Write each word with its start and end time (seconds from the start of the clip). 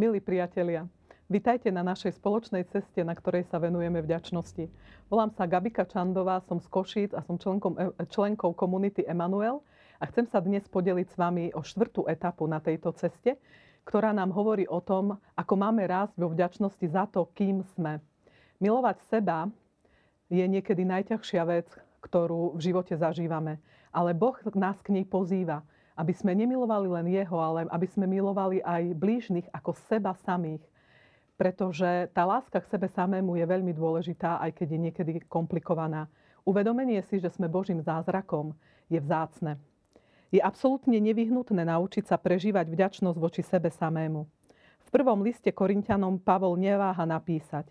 Milí 0.00 0.16
priatelia, 0.16 0.88
vitajte 1.28 1.68
na 1.68 1.84
našej 1.84 2.16
spoločnej 2.16 2.64
ceste, 2.72 3.04
na 3.04 3.12
ktorej 3.12 3.44
sa 3.52 3.60
venujeme 3.60 4.00
vďačnosti. 4.00 4.64
Volám 5.12 5.28
sa 5.28 5.44
Gabika 5.44 5.84
Čandová, 5.84 6.40
som 6.48 6.56
z 6.56 6.64
Košíc 6.72 7.12
a 7.12 7.20
som 7.20 7.36
členkom, 7.36 7.76
e, 7.76 7.92
členkou 8.08 8.56
komunity 8.56 9.04
Emanuel 9.04 9.60
a 10.00 10.08
chcem 10.08 10.24
sa 10.24 10.40
dnes 10.40 10.64
podeliť 10.72 11.04
s 11.04 11.20
vami 11.20 11.52
o 11.52 11.60
štvrtú 11.60 12.08
etapu 12.08 12.48
na 12.48 12.64
tejto 12.64 12.96
ceste, 12.96 13.36
ktorá 13.84 14.16
nám 14.16 14.32
hovorí 14.32 14.64
o 14.72 14.80
tom, 14.80 15.20
ako 15.36 15.52
máme 15.60 15.84
rásť 15.84 16.16
vo 16.16 16.32
vďačnosti 16.32 16.86
za 16.88 17.04
to, 17.04 17.28
kým 17.36 17.60
sme. 17.76 18.00
Milovať 18.56 19.04
seba 19.04 19.52
je 20.32 20.48
niekedy 20.48 20.80
najťažšia 20.80 21.44
vec, 21.44 21.68
ktorú 22.00 22.56
v 22.56 22.72
živote 22.72 22.96
zažívame. 22.96 23.60
Ale 23.92 24.16
Boh 24.16 24.40
nás 24.56 24.80
k 24.80 24.96
nej 24.96 25.04
pozýva 25.04 25.60
aby 26.00 26.16
sme 26.16 26.32
nemilovali 26.32 26.88
len 26.88 27.06
Jeho, 27.12 27.36
ale 27.36 27.68
aby 27.68 27.84
sme 27.84 28.08
milovali 28.08 28.64
aj 28.64 28.96
blížnych 28.96 29.44
ako 29.52 29.76
seba 29.92 30.16
samých. 30.24 30.64
Pretože 31.36 32.08
tá 32.16 32.24
láska 32.24 32.64
k 32.64 32.70
sebe 32.72 32.88
samému 32.88 33.36
je 33.36 33.44
veľmi 33.44 33.76
dôležitá, 33.76 34.40
aj 34.40 34.56
keď 34.56 34.68
je 34.72 34.80
niekedy 34.80 35.12
komplikovaná. 35.28 36.08
Uvedomenie 36.48 37.04
si, 37.04 37.20
že 37.20 37.28
sme 37.28 37.52
Božím 37.52 37.84
zázrakom, 37.84 38.56
je 38.88 38.96
vzácne. 38.96 39.60
Je 40.32 40.40
absolútne 40.40 40.96
nevyhnutné 40.96 41.68
naučiť 41.68 42.08
sa 42.08 42.16
prežívať 42.16 42.72
vďačnosť 42.72 43.18
voči 43.20 43.44
sebe 43.44 43.68
samému. 43.68 44.24
V 44.80 44.88
prvom 44.88 45.20
liste 45.20 45.52
Korintianom 45.52 46.16
Pavol 46.16 46.56
neváha 46.56 47.04
napísať 47.04 47.68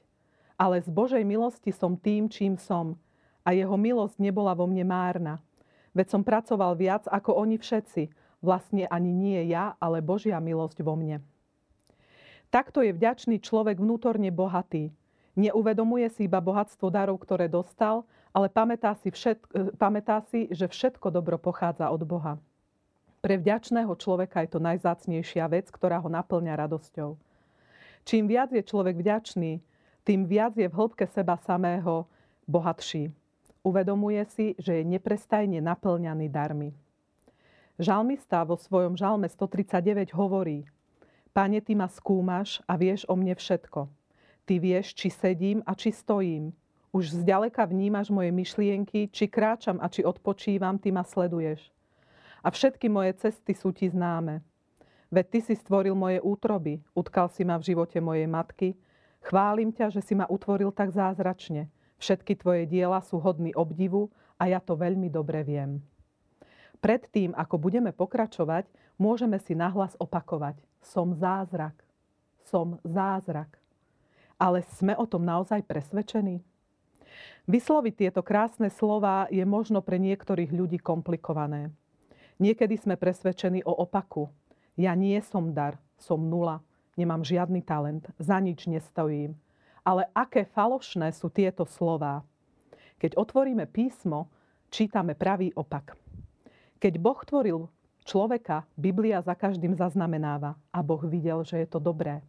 ale 0.59 0.83
z 0.83 0.91
Božej 0.91 1.23
milosti 1.23 1.71
som 1.71 1.95
tým, 1.95 2.27
čím 2.27 2.59
som 2.59 2.99
a 3.47 3.55
jeho 3.55 3.79
milosť 3.79 4.19
nebola 4.19 4.51
vo 4.51 4.67
mne 4.67 4.83
márna. 4.83 5.39
Veď 5.93 6.07
som 6.13 6.21
pracoval 6.21 6.77
viac 6.77 7.05
ako 7.09 7.33
oni 7.33 7.57
všetci, 7.57 8.09
Vlastne 8.39 8.87
ani 8.87 9.11
nie 9.11 9.51
ja, 9.51 9.75
ale 9.83 9.99
Božia 9.99 10.39
milosť 10.39 10.79
vo 10.79 10.95
mne. 10.95 11.19
Takto 12.49 12.79
je 12.81 12.95
vďačný 12.95 13.43
človek 13.43 13.77
vnútorne 13.77 14.31
bohatý. 14.31 14.89
Neuvedomuje 15.35 16.07
si 16.09 16.25
iba 16.25 16.41
bohatstvo 16.41 16.87
darov, 16.89 17.19
ktoré 17.21 17.51
dostal, 17.51 18.07
ale 18.31 18.47
pamätá 18.49 18.95
si, 18.97 19.11
všetko, 19.11 19.47
eh, 19.53 19.69
pamätá 19.75 20.23
si, 20.31 20.47
že 20.49 20.71
všetko 20.71 21.11
dobro 21.13 21.37
pochádza 21.37 21.91
od 21.91 22.01
Boha. 22.07 22.39
Pre 23.19 23.35
vďačného 23.35 23.91
človeka 23.99 24.47
je 24.47 24.49
to 24.55 24.63
najzácnejšia 24.63 25.43
vec, 25.51 25.67
ktorá 25.67 25.99
ho 25.99 26.07
naplňa 26.07 26.55
radosťou. 26.55 27.19
Čím 28.07 28.31
viac 28.31 28.55
je 28.55 28.63
človek 28.63 28.95
vďačný, 28.95 29.59
tým 30.07 30.23
viac 30.23 30.55
je 30.55 30.71
v 30.71 30.73
hĺbke 30.73 31.05
seba 31.11 31.35
samého 31.43 32.07
bohatší. 32.47 33.11
Uvedomuje 33.59 34.23
si, 34.31 34.55
že 34.55 34.79
je 34.79 34.83
neprestajne 34.87 35.59
naplňaný 35.59 36.31
darmi. 36.31 36.71
Žalmista 37.79 38.43
vo 38.47 38.55
svojom 38.55 38.95
žalme 38.95 39.27
139 39.27 40.15
hovorí 40.15 40.67
Pane, 41.35 41.59
Ty 41.59 41.75
ma 41.75 41.87
skúmaš 41.91 42.63
a 42.67 42.79
vieš 42.79 43.03
o 43.07 43.19
mne 43.19 43.35
všetko. 43.35 43.87
Ty 44.47 44.53
vieš, 44.59 44.95
či 44.95 45.11
sedím 45.11 45.59
a 45.67 45.75
či 45.75 45.91
stojím. 45.91 46.55
Už 46.89 47.13
zďaleka 47.21 47.69
vnímaš 47.69 48.09
moje 48.09 48.33
myšlienky, 48.33 49.13
či 49.13 49.29
kráčam 49.29 49.77
a 49.77 49.91
či 49.91 50.01
odpočívam, 50.01 50.81
Ty 50.81 50.89
ma 50.95 51.03
sleduješ. 51.05 51.69
A 52.41 52.49
všetky 52.49 52.87
moje 52.87 53.13
cesty 53.19 53.53
sú 53.53 53.75
Ti 53.75 53.91
známe. 53.91 54.41
Veď 55.11 55.25
Ty 55.35 55.39
si 55.51 55.55
stvoril 55.59 55.93
moje 55.93 56.17
útroby, 56.23 56.81
utkal 56.95 57.29
si 57.29 57.43
ma 57.43 57.59
v 57.59 57.75
živote 57.75 57.99
mojej 58.01 58.25
matky. 58.25 58.73
Chválim 59.19 59.69
ťa, 59.75 59.91
že 59.93 60.01
si 60.01 60.15
ma 60.15 60.25
utvoril 60.25 60.71
tak 60.71 60.95
zázračne. 60.95 61.67
Všetky 61.99 62.39
Tvoje 62.39 62.63
diela 62.63 63.03
sú 63.03 63.19
hodný 63.19 63.51
obdivu 63.53 64.07
a 64.39 64.47
ja 64.47 64.63
to 64.63 64.79
veľmi 64.79 65.11
dobre 65.11 65.43
viem. 65.43 65.83
Predtým, 66.79 67.35
ako 67.35 67.59
budeme 67.59 67.91
pokračovať, 67.91 68.71
môžeme 68.95 69.35
si 69.43 69.51
nahlas 69.51 69.99
opakovať. 69.99 70.55
Som 70.79 71.11
zázrak. 71.11 71.75
Som 72.47 72.79
zázrak. 72.87 73.59
Ale 74.39 74.63
sme 74.79 74.95
o 74.95 75.03
tom 75.03 75.27
naozaj 75.27 75.67
presvedčení? 75.67 76.39
Vysloviť 77.51 77.93
tieto 78.07 78.23
krásne 78.23 78.71
slova 78.71 79.27
je 79.27 79.43
možno 79.43 79.83
pre 79.83 79.99
niektorých 79.99 80.55
ľudí 80.55 80.79
komplikované. 80.79 81.75
Niekedy 82.39 82.79
sme 82.79 82.95
presvedčení 82.95 83.67
o 83.67 83.75
opaku. 83.75 84.31
Ja 84.79 84.95
nie 84.95 85.19
som 85.19 85.51
dar, 85.51 85.75
som 85.99 86.31
nula, 86.31 86.63
nemám 86.95 87.27
žiadny 87.27 87.59
talent, 87.59 88.07
za 88.15 88.39
nič 88.39 88.71
nestojím. 88.71 89.35
Ale 89.89 90.05
aké 90.13 90.45
falošné 90.45 91.09
sú 91.17 91.33
tieto 91.33 91.65
slová. 91.65 92.21
Keď 93.01 93.17
otvoríme 93.17 93.65
písmo, 93.65 94.29
čítame 94.69 95.17
pravý 95.17 95.49
opak. 95.57 95.97
Keď 96.77 96.93
Boh 97.01 97.17
tvoril 97.25 97.65
človeka, 98.05 98.69
Biblia 98.77 99.25
za 99.25 99.33
každým 99.33 99.73
zaznamenáva 99.73 100.53
a 100.69 100.79
Boh 100.85 101.01
videl, 101.01 101.41
že 101.41 101.57
je 101.57 101.67
to 101.73 101.81
dobré. 101.81 102.21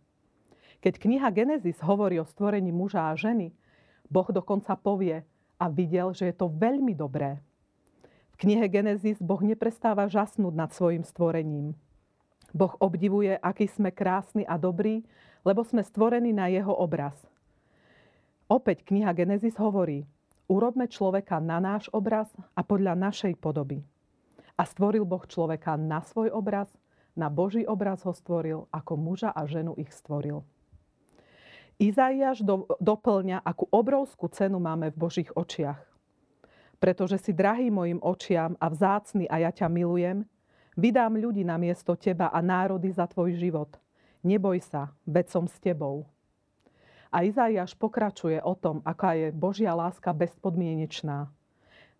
Keď 0.80 0.96
kniha 0.96 1.28
Genesis 1.36 1.76
hovorí 1.84 2.16
o 2.16 2.24
stvorení 2.24 2.72
muža 2.72 3.12
a 3.12 3.18
ženy, 3.18 3.52
Boh 4.08 4.24
dokonca 4.32 4.72
povie 4.80 5.20
a 5.60 5.68
videl, 5.68 6.16
že 6.16 6.32
je 6.32 6.34
to 6.40 6.48
veľmi 6.48 6.96
dobré. 6.96 7.44
V 8.32 8.48
knihe 8.48 8.64
Genesis 8.72 9.20
Boh 9.20 9.44
neprestáva 9.44 10.08
žasnúť 10.08 10.54
nad 10.56 10.72
svojim 10.72 11.04
stvorením. 11.04 11.76
Boh 12.56 12.72
obdivuje, 12.80 13.36
aký 13.36 13.68
sme 13.68 13.92
krásni 13.92 14.48
a 14.48 14.56
dobrí, 14.56 15.04
lebo 15.44 15.60
sme 15.60 15.84
stvorení 15.84 16.32
na 16.32 16.48
jeho 16.48 16.72
obraz. 16.72 17.29
Opäť 18.50 18.82
kniha 18.82 19.14
Genesis 19.14 19.54
hovorí, 19.62 20.02
urobme 20.50 20.90
človeka 20.90 21.38
na 21.38 21.62
náš 21.62 21.86
obraz 21.94 22.26
a 22.58 22.66
podľa 22.66 22.98
našej 22.98 23.38
podoby. 23.38 23.86
A 24.58 24.66
stvoril 24.66 25.06
Boh 25.06 25.22
človeka 25.22 25.78
na 25.78 26.02
svoj 26.02 26.34
obraz, 26.34 26.66
na 27.14 27.30
Boží 27.30 27.62
obraz 27.62 28.02
ho 28.02 28.10
stvoril, 28.10 28.66
ako 28.74 28.98
muža 28.98 29.30
a 29.30 29.46
ženu 29.46 29.78
ich 29.78 29.94
stvoril. 29.94 30.42
Izaiáš 31.78 32.42
do, 32.42 32.66
doplňa, 32.82 33.38
akú 33.46 33.70
obrovskú 33.70 34.26
cenu 34.34 34.58
máme 34.58 34.90
v 34.90 34.98
Božích 34.98 35.30
očiach. 35.30 35.78
Pretože 36.82 37.22
si 37.22 37.30
drahý 37.30 37.70
mojim 37.70 38.02
očiam 38.02 38.58
a 38.58 38.66
vzácny 38.66 39.30
a 39.30 39.46
ja 39.46 39.54
ťa 39.54 39.70
milujem, 39.70 40.26
vydám 40.74 41.14
ľudí 41.14 41.46
na 41.46 41.54
miesto 41.54 41.94
teba 41.94 42.34
a 42.34 42.42
národy 42.42 42.90
za 42.90 43.06
tvoj 43.06 43.30
život. 43.38 43.78
Neboj 44.26 44.58
sa, 44.58 44.90
veď 45.06 45.26
som 45.30 45.46
s 45.46 45.54
tebou. 45.62 46.02
A 47.10 47.26
Izaiáš 47.26 47.74
pokračuje 47.74 48.38
o 48.38 48.54
tom, 48.54 48.78
aká 48.86 49.18
je 49.18 49.34
Božia 49.34 49.74
láska 49.74 50.14
bezpodmienečná. 50.14 51.26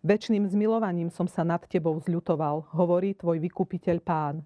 Večným 0.01 0.47
zmilovaním 0.47 1.11
som 1.11 1.27
sa 1.27 1.43
nad 1.43 1.61
tebou 1.67 1.99
zľutoval, 1.99 2.71
hovorí 2.71 3.13
tvoj 3.13 3.43
vykupiteľ 3.43 3.97
pán. 3.99 4.41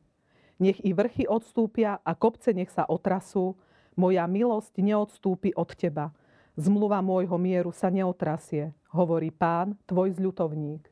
Nech 0.58 0.82
i 0.82 0.92
vrchy 0.92 1.30
odstúpia 1.30 2.02
a 2.02 2.12
kopce 2.18 2.50
nech 2.52 2.74
sa 2.74 2.90
otrasú, 2.90 3.56
moja 3.96 4.26
milosť 4.26 4.82
neodstúpi 4.82 5.54
od 5.54 5.70
teba. 5.78 6.12
Zmluva 6.58 7.00
môjho 7.00 7.38
mieru 7.38 7.70
sa 7.70 7.94
neotrasie, 7.94 8.74
hovorí 8.92 9.30
pán, 9.30 9.80
tvoj 9.86 10.18
zľutovník. 10.18 10.88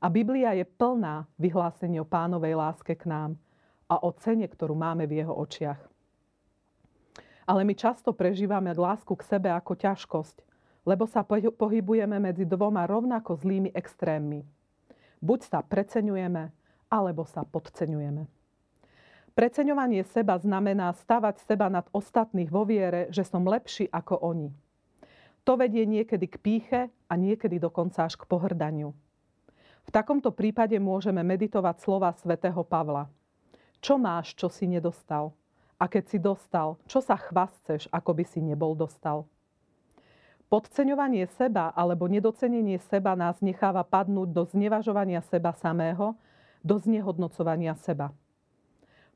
A 0.00 0.06
Biblia 0.12 0.52
je 0.54 0.68
plná 0.68 1.24
vyhlásenie 1.40 1.98
o 1.98 2.06
pánovej 2.08 2.54
láske 2.54 2.94
k 2.94 3.08
nám 3.08 3.40
a 3.88 4.00
o 4.00 4.12
cene, 4.16 4.44
ktorú 4.44 4.76
máme 4.76 5.08
v 5.08 5.24
jeho 5.24 5.32
očiach. 5.32 5.93
Ale 7.44 7.62
my 7.64 7.76
často 7.76 8.16
prežívame 8.16 8.72
lásku 8.80 9.12
k 9.12 9.24
sebe 9.24 9.52
ako 9.52 9.76
ťažkosť, 9.76 10.40
lebo 10.88 11.04
sa 11.04 11.24
pohybujeme 11.28 12.16
medzi 12.16 12.48
dvoma 12.48 12.88
rovnako 12.88 13.36
zlými 13.40 13.72
extrémmi. 13.72 14.44
Buď 15.20 15.40
sa 15.48 15.60
preceňujeme, 15.64 16.52
alebo 16.92 17.24
sa 17.24 17.44
podceňujeme. 17.44 18.28
Preceňovanie 19.34 20.06
seba 20.06 20.38
znamená 20.38 20.94
stavať 20.94 21.42
seba 21.42 21.66
nad 21.66 21.88
ostatných 21.90 22.52
vo 22.52 22.62
viere, 22.62 23.10
že 23.10 23.26
som 23.26 23.42
lepší 23.42 23.90
ako 23.90 24.20
oni. 24.22 24.54
To 25.44 25.60
vedie 25.60 25.84
niekedy 25.84 26.30
k 26.30 26.36
píche 26.40 26.80
a 26.88 27.12
niekedy 27.18 27.60
dokonca 27.60 28.08
až 28.08 28.16
k 28.16 28.24
pohrdaniu. 28.24 28.96
V 29.84 29.90
takomto 29.92 30.32
prípade 30.32 30.80
môžeme 30.80 31.20
meditovať 31.20 31.76
slova 31.84 32.14
svätého 32.16 32.64
Pavla. 32.64 33.10
Čo 33.84 34.00
máš, 34.00 34.32
čo 34.32 34.48
si 34.48 34.64
nedostal? 34.64 35.36
A 35.78 35.90
keď 35.90 36.04
si 36.06 36.18
dostal, 36.22 36.78
čo 36.86 37.02
sa 37.02 37.18
chvastceš, 37.18 37.90
ako 37.90 38.14
by 38.14 38.24
si 38.24 38.38
nebol 38.38 38.78
dostal? 38.78 39.26
Podceňovanie 40.46 41.26
seba 41.34 41.74
alebo 41.74 42.06
nedocenenie 42.06 42.78
seba 42.78 43.18
nás 43.18 43.42
necháva 43.42 43.82
padnúť 43.82 44.28
do 44.30 44.46
znevažovania 44.46 45.18
seba 45.26 45.50
samého, 45.50 46.14
do 46.62 46.78
znehodnocovania 46.78 47.74
seba. 47.74 48.14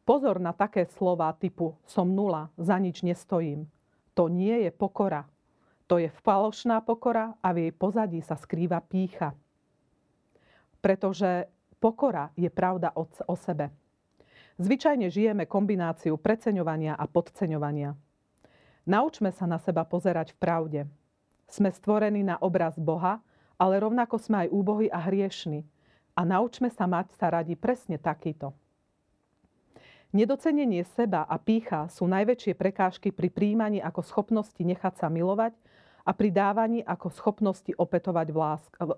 Pozor 0.02 0.42
na 0.42 0.50
také 0.50 0.88
slova 0.98 1.30
typu 1.36 1.78
som 1.86 2.10
nula, 2.10 2.50
za 2.58 2.74
nič 2.80 3.06
nestojím. 3.06 3.70
To 4.18 4.26
nie 4.26 4.66
je 4.66 4.70
pokora. 4.74 5.30
To 5.86 6.02
je 6.02 6.10
falošná 6.26 6.82
pokora 6.82 7.38
a 7.38 7.54
v 7.54 7.68
jej 7.68 7.72
pozadí 7.72 8.18
sa 8.18 8.34
skrýva 8.34 8.82
pícha. 8.82 9.30
Pretože 10.82 11.46
pokora 11.78 12.34
je 12.34 12.50
pravda 12.50 12.90
o 12.98 13.36
sebe. 13.38 13.70
Zvyčajne 14.58 15.06
žijeme 15.06 15.46
kombináciu 15.46 16.18
preceňovania 16.18 16.98
a 16.98 17.06
podceňovania. 17.06 17.94
Naučme 18.90 19.30
sa 19.30 19.46
na 19.46 19.62
seba 19.62 19.86
pozerať 19.86 20.34
v 20.34 20.38
pravde. 20.42 20.80
Sme 21.46 21.70
stvorení 21.70 22.26
na 22.26 22.42
obraz 22.42 22.74
Boha, 22.74 23.22
ale 23.54 23.78
rovnako 23.78 24.18
sme 24.18 24.42
aj 24.42 24.48
úbohy 24.50 24.90
a 24.90 24.98
hriešni. 24.98 25.62
A 26.18 26.26
naučme 26.26 26.74
sa 26.74 26.90
mať 26.90 27.14
sa 27.14 27.30
radi 27.30 27.54
presne 27.54 28.02
takýto. 28.02 28.50
Nedocenenie 30.10 30.82
seba 30.90 31.22
a 31.22 31.38
pícha 31.38 31.86
sú 31.86 32.10
najväčšie 32.10 32.58
prekážky 32.58 33.14
pri 33.14 33.30
príjmaní 33.30 33.78
ako 33.78 34.02
schopnosti 34.02 34.58
nechať 34.58 34.98
sa 34.98 35.06
milovať 35.06 35.54
a 36.02 36.10
pri 36.10 36.34
dávaní 36.34 36.82
ako 36.82 37.14
schopnosti 37.14 37.70
opetovať 37.78 38.34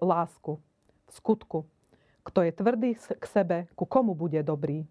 lásku. 0.01 0.57
V 1.05 1.11
skutku, 1.13 1.69
kto 2.25 2.49
je 2.49 2.53
tvrdý 2.57 2.91
k 2.97 3.25
sebe, 3.29 3.69
ku 3.77 3.85
komu 3.85 4.17
bude 4.17 4.41
dobrý. 4.41 4.89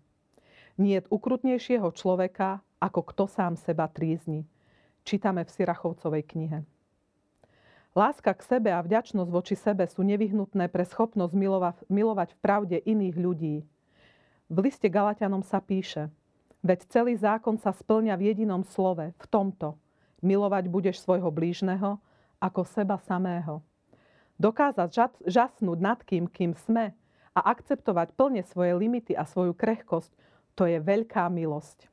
Nie 0.79 1.03
je 1.03 1.11
ukrutnejšieho 1.11 1.91
človeka, 1.91 2.63
ako 2.79 3.03
kto 3.11 3.27
sám 3.27 3.59
seba 3.59 3.91
trízni. 3.91 4.47
Čítame 5.03 5.43
v 5.43 5.51
Sirachovcovej 5.51 6.23
knihe. 6.23 6.59
Láska 7.91 8.31
k 8.31 8.41
sebe 8.47 8.71
a 8.71 8.79
vďačnosť 8.79 9.27
voči 9.27 9.59
sebe 9.59 9.83
sú 9.91 10.07
nevyhnutné 10.07 10.71
pre 10.71 10.87
schopnosť 10.87 11.35
milovať 11.91 12.29
v 12.31 12.39
pravde 12.39 12.77
iných 12.79 13.17
ľudí, 13.19 13.55
v 14.49 14.65
liste 14.65 14.89
Galatianom 14.89 15.45
sa 15.45 15.61
píše, 15.61 16.09
veď 16.65 16.89
celý 16.89 17.13
zákon 17.13 17.61
sa 17.61 17.69
splňa 17.69 18.17
v 18.17 18.33
jedinom 18.33 18.65
slove, 18.65 19.13
v 19.13 19.25
tomto. 19.29 19.77
Milovať 20.25 20.65
budeš 20.73 21.05
svojho 21.05 21.29
blížneho 21.29 22.01
ako 22.41 22.65
seba 22.65 22.97
samého. 23.05 23.61
Dokázať 24.41 24.89
žasnúť 25.29 25.77
nad 25.77 26.01
kým, 26.01 26.25
kým 26.25 26.57
sme 26.57 26.97
a 27.37 27.39
akceptovať 27.45 28.17
plne 28.17 28.41
svoje 28.41 28.73
limity 28.73 29.13
a 29.13 29.21
svoju 29.21 29.53
krehkosť, 29.53 30.09
to 30.59 30.67
je 30.67 30.75
veľká 30.83 31.31
milosť. 31.31 31.87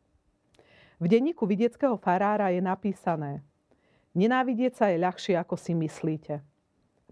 V 0.98 1.06
denníku 1.06 1.46
vidieckého 1.46 1.94
farára 1.94 2.50
je 2.50 2.58
napísané 2.58 3.46
Nenávidieť 4.18 4.72
sa 4.74 4.86
je 4.90 4.98
ľahšie, 4.98 5.38
ako 5.38 5.54
si 5.54 5.70
myslíte. 5.76 6.42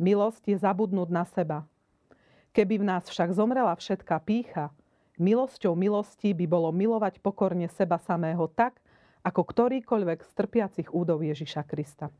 Milosť 0.02 0.50
je 0.50 0.56
zabudnúť 0.58 1.08
na 1.14 1.22
seba. 1.22 1.62
Keby 2.50 2.82
v 2.82 2.88
nás 2.90 3.06
však 3.06 3.30
zomrela 3.30 3.70
všetká 3.78 4.18
pícha, 4.26 4.74
Milosťou 5.14 5.78
milosti 5.78 6.34
by 6.34 6.42
bolo 6.50 6.74
milovať 6.74 7.22
pokorne 7.22 7.70
seba 7.70 8.02
samého 8.02 8.50
tak, 8.50 8.82
ako 9.22 9.46
ktorýkoľvek 9.46 10.26
z 10.26 10.30
trpiacich 10.34 10.88
údov 10.90 11.22
Ježiša 11.22 11.62
Krista. 11.70 12.10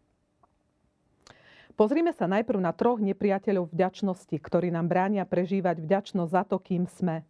Pozrime 1.74 2.14
sa 2.14 2.30
najprv 2.30 2.62
na 2.62 2.70
troch 2.70 3.02
nepriateľov 3.02 3.74
vďačnosti, 3.74 4.36
ktorí 4.38 4.70
nám 4.70 4.86
bránia 4.86 5.26
prežívať 5.26 5.82
vďačnosť 5.82 6.30
za 6.30 6.42
to, 6.46 6.62
kým 6.62 6.86
sme. 6.86 7.26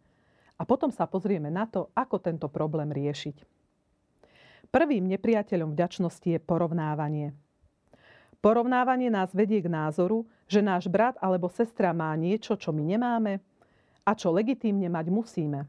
A 0.55 0.63
potom 0.63 0.87
sa 0.91 1.03
pozrieme 1.03 1.51
na 1.51 1.67
to, 1.67 1.91
ako 1.91 2.19
tento 2.19 2.47
problém 2.47 2.91
riešiť. 2.91 3.43
Prvým 4.71 5.07
nepriateľom 5.07 5.75
vďačnosti 5.75 6.27
je 6.27 6.39
porovnávanie. 6.39 7.35
Porovnávanie 8.39 9.09
nás 9.09 9.33
vedie 9.33 9.59
k 9.63 9.71
názoru, 9.71 10.27
že 10.45 10.61
náš 10.61 10.85
brat 10.85 11.17
alebo 11.17 11.49
sestra 11.49 11.91
má 11.91 12.13
niečo, 12.13 12.53
čo 12.53 12.69
my 12.69 12.83
nemáme, 12.83 13.41
a 14.05 14.11
čo 14.13 14.29
legitímne 14.29 14.85
mať 14.85 15.09
musíme. 15.09 15.65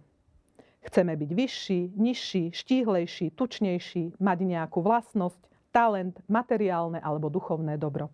Chceme 0.84 1.18
byť 1.18 1.30
vyšší, 1.32 1.80
nižší, 1.96 2.44
štíhlejší, 2.52 3.32
tučnejší, 3.34 4.20
mať 4.22 4.38
nejakú 4.44 4.84
vlastnosť, 4.84 5.40
talent, 5.74 6.20
materiálne 6.30 7.02
alebo 7.02 7.26
duchovné 7.32 7.74
dobro. 7.80 8.12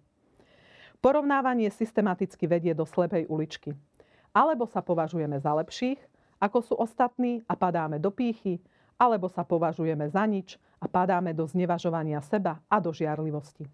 Porovnávanie 1.03 1.69
systematicky 1.75 2.47
vedie 2.47 2.73
do 2.73 2.87
slepej 2.87 3.27
uličky. 3.27 3.75
Alebo 4.31 4.65
sa 4.71 4.81
považujeme 4.81 5.37
za 5.43 5.53
lepších, 5.53 5.99
ako 6.43 6.59
sú 6.67 6.75
ostatní 6.75 7.47
a 7.47 7.55
padáme 7.55 8.03
do 8.03 8.11
pýchy, 8.11 8.59
alebo 8.99 9.31
sa 9.31 9.47
považujeme 9.47 10.11
za 10.11 10.27
nič 10.27 10.59
a 10.83 10.91
padáme 10.91 11.31
do 11.31 11.47
znevažovania 11.47 12.19
seba 12.27 12.59
a 12.67 12.83
do 12.83 12.91
žiarlivosti. 12.91 13.71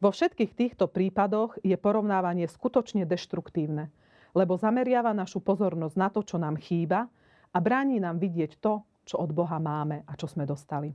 Vo 0.00 0.08
všetkých 0.08 0.56
týchto 0.56 0.88
prípadoch 0.88 1.60
je 1.60 1.76
porovnávanie 1.76 2.48
skutočne 2.48 3.04
deštruktívne– 3.04 3.92
lebo 4.36 4.60
zameriava 4.60 5.16
našu 5.16 5.40
pozornosť 5.40 5.96
na 5.96 6.12
to, 6.12 6.20
čo 6.20 6.36
nám 6.36 6.60
chýba 6.60 7.08
a 7.48 7.56
bráni 7.56 7.96
nám 7.96 8.20
vidieť 8.20 8.60
to, 8.60 8.84
čo 9.08 9.16
od 9.16 9.32
Boha 9.32 9.56
máme 9.56 10.04
a 10.04 10.12
čo 10.12 10.28
sme 10.28 10.44
dostali. 10.44 10.92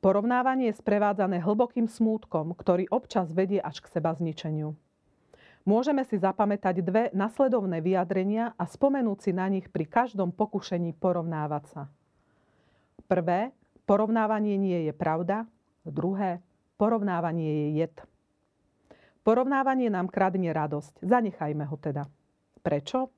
Porovnávanie 0.00 0.72
je 0.72 0.80
sprevádzané 0.80 1.44
hlbokým 1.44 1.86
smútkom, 1.86 2.56
ktorý 2.56 2.88
občas 2.88 3.28
vedie 3.30 3.60
až 3.60 3.84
k 3.84 3.92
seba 3.92 4.16
zničeniu. 4.16 4.72
Môžeme 5.62 6.02
si 6.02 6.18
zapamätať 6.18 6.82
dve 6.82 7.02
nasledovné 7.14 7.78
vyjadrenia 7.78 8.50
a 8.58 8.64
spomenúť 8.66 9.18
si 9.22 9.30
na 9.30 9.46
nich 9.46 9.70
pri 9.70 9.86
každom 9.86 10.34
pokušení 10.34 10.90
porovnávať 10.98 11.64
sa. 11.70 11.82
Prvé, 13.06 13.54
porovnávanie 13.86 14.58
nie 14.58 14.90
je 14.90 14.92
pravda. 14.94 15.46
Druhé, 15.86 16.42
porovnávanie 16.82 17.46
je 17.46 17.66
jed. 17.78 17.94
Porovnávanie 19.22 19.86
nám 19.86 20.10
kradne 20.10 20.50
radosť. 20.50 20.98
Zanechajme 20.98 21.62
ho 21.62 21.76
teda. 21.78 22.10
Prečo? 22.66 23.14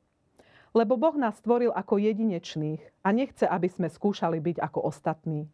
Lebo 0.77 1.01
Boh 1.01 1.17
nás 1.17 1.41
stvoril 1.41 1.73
ako 1.73 1.97
jedinečných 1.97 2.83
a 3.01 3.09
nechce, 3.17 3.49
aby 3.49 3.73
sme 3.73 3.89
skúšali 3.89 4.37
byť 4.37 4.61
ako 4.61 4.85
ostatní. 4.85 5.49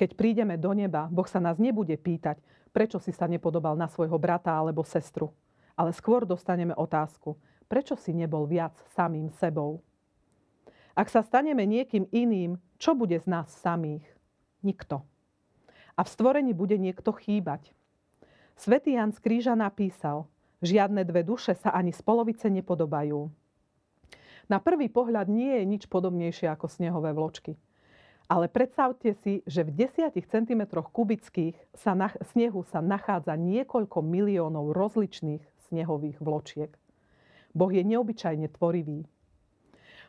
Keď 0.00 0.16
prídeme 0.16 0.56
do 0.56 0.72
neba, 0.72 1.04
Boh 1.12 1.28
sa 1.28 1.36
nás 1.36 1.60
nebude 1.60 2.00
pýtať, 2.00 2.40
prečo 2.72 2.96
si 2.96 3.12
sa 3.12 3.28
nepodobal 3.28 3.76
na 3.76 3.92
svojho 3.92 4.16
brata 4.16 4.56
alebo 4.56 4.80
sestru. 4.88 5.36
Ale 5.74 5.90
skôr 5.90 6.22
dostaneme 6.22 6.74
otázku, 6.74 7.34
prečo 7.66 7.98
si 7.98 8.14
nebol 8.14 8.46
viac 8.46 8.74
samým 8.94 9.30
sebou. 9.38 9.82
Ak 10.94 11.10
sa 11.10 11.26
staneme 11.26 11.66
niekým 11.66 12.06
iným, 12.14 12.62
čo 12.78 12.94
bude 12.94 13.18
z 13.18 13.26
nás 13.26 13.50
samých? 13.50 14.06
Nikto. 14.62 15.02
A 15.98 16.00
v 16.06 16.12
stvorení 16.12 16.54
bude 16.54 16.78
niekto 16.78 17.10
chýbať. 17.10 17.74
Svetý 18.54 18.94
Jan 18.94 19.10
z 19.10 19.18
Kríža 19.18 19.58
napísal, 19.58 20.30
Žiadne 20.64 21.04
dve 21.04 21.20
duše 21.20 21.52
sa 21.60 21.76
ani 21.76 21.92
z 21.92 22.00
polovice 22.00 22.48
nepodobajú. 22.48 23.28
Na 24.48 24.56
prvý 24.64 24.88
pohľad 24.88 25.28
nie 25.28 25.60
je 25.60 25.64
nič 25.68 25.82
podobnejšie 25.92 26.48
ako 26.48 26.72
snehové 26.72 27.12
vločky. 27.12 27.60
Ale 28.32 28.48
predstavte 28.48 29.12
si, 29.20 29.44
že 29.44 29.60
v 29.60 29.84
10 29.84 30.16
cm 30.16 30.62
kubických 30.72 31.56
sa 31.76 31.92
na, 31.92 32.08
snehu 32.32 32.64
sa 32.64 32.80
nachádza 32.80 33.36
niekoľko 33.36 34.00
miliónov 34.00 34.72
rozličných 34.72 35.44
snehových 35.70 36.18
vločiek. 36.20 36.70
Boh 37.54 37.70
je 37.70 37.82
neobyčajne 37.86 38.50
tvorivý. 38.54 39.06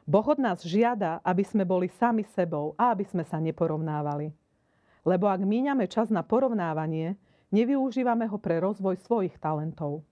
Boh 0.06 0.26
od 0.26 0.38
nás 0.38 0.62
žiada, 0.62 1.22
aby 1.26 1.42
sme 1.42 1.66
boli 1.66 1.90
sami 1.90 2.26
sebou 2.38 2.78
a 2.78 2.94
aby 2.94 3.06
sme 3.06 3.26
sa 3.26 3.42
neporovnávali. 3.42 4.30
Lebo 5.06 5.30
ak 5.30 5.42
míňame 5.42 5.86
čas 5.90 6.10
na 6.10 6.26
porovnávanie, 6.26 7.18
nevyužívame 7.54 8.26
ho 8.30 8.38
pre 8.42 8.58
rozvoj 8.62 8.98
svojich 9.02 9.38
talentov. 9.38 10.06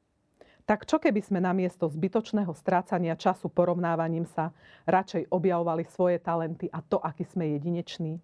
Tak 0.64 0.88
čo 0.88 0.96
keby 0.96 1.20
sme 1.20 1.44
namiesto 1.44 1.92
zbytočného 1.92 2.56
strácania 2.56 3.20
času 3.20 3.52
porovnávaním 3.52 4.24
sa 4.24 4.56
radšej 4.88 5.28
objavovali 5.28 5.84
svoje 5.92 6.24
talenty 6.24 6.72
a 6.72 6.80
to, 6.80 7.04
aký 7.04 7.28
sme 7.28 7.52
jedineční? 7.60 8.24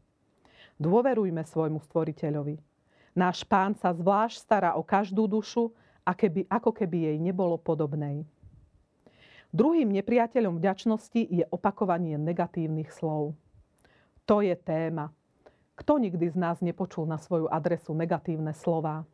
Dôverujme 0.79 1.43
svojmu 1.43 1.83
stvoriteľovi. 1.83 2.55
Náš 3.11 3.43
pán 3.43 3.75
sa 3.75 3.91
zvlášť 3.91 4.39
stará 4.39 4.71
o 4.79 4.85
každú 4.87 5.27
dušu, 5.27 5.75
keby, 6.13 6.45
ako 6.49 6.71
keby 6.73 7.13
jej 7.13 7.17
nebolo 7.17 7.57
podobnej. 7.57 8.25
Druhým 9.49 9.89
nepriateľom 9.89 10.61
vďačnosti 10.61 11.21
je 11.25 11.45
opakovanie 11.49 12.21
negatívnych 12.21 12.93
slov. 12.93 13.33
To 14.29 14.45
je 14.45 14.53
téma. 14.53 15.09
Kto 15.73 15.97
nikdy 15.97 16.29
z 16.29 16.37
nás 16.37 16.61
nepočul 16.61 17.09
na 17.09 17.17
svoju 17.17 17.49
adresu 17.49 17.97
negatívne 17.97 18.53
slová? 18.53 19.09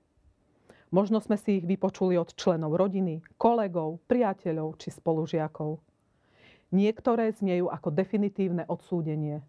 Možno 0.92 1.24
sme 1.24 1.40
si 1.40 1.64
ich 1.64 1.66
vypočuli 1.66 2.20
od 2.20 2.36
členov 2.36 2.76
rodiny, 2.76 3.24
kolegov, 3.40 4.04
priateľov 4.12 4.76
či 4.76 4.92
spolužiakov. 4.92 5.80
Niektoré 6.76 7.32
znejú 7.32 7.72
ako 7.72 7.96
definitívne 7.96 8.68
odsúdenie. 8.68 9.40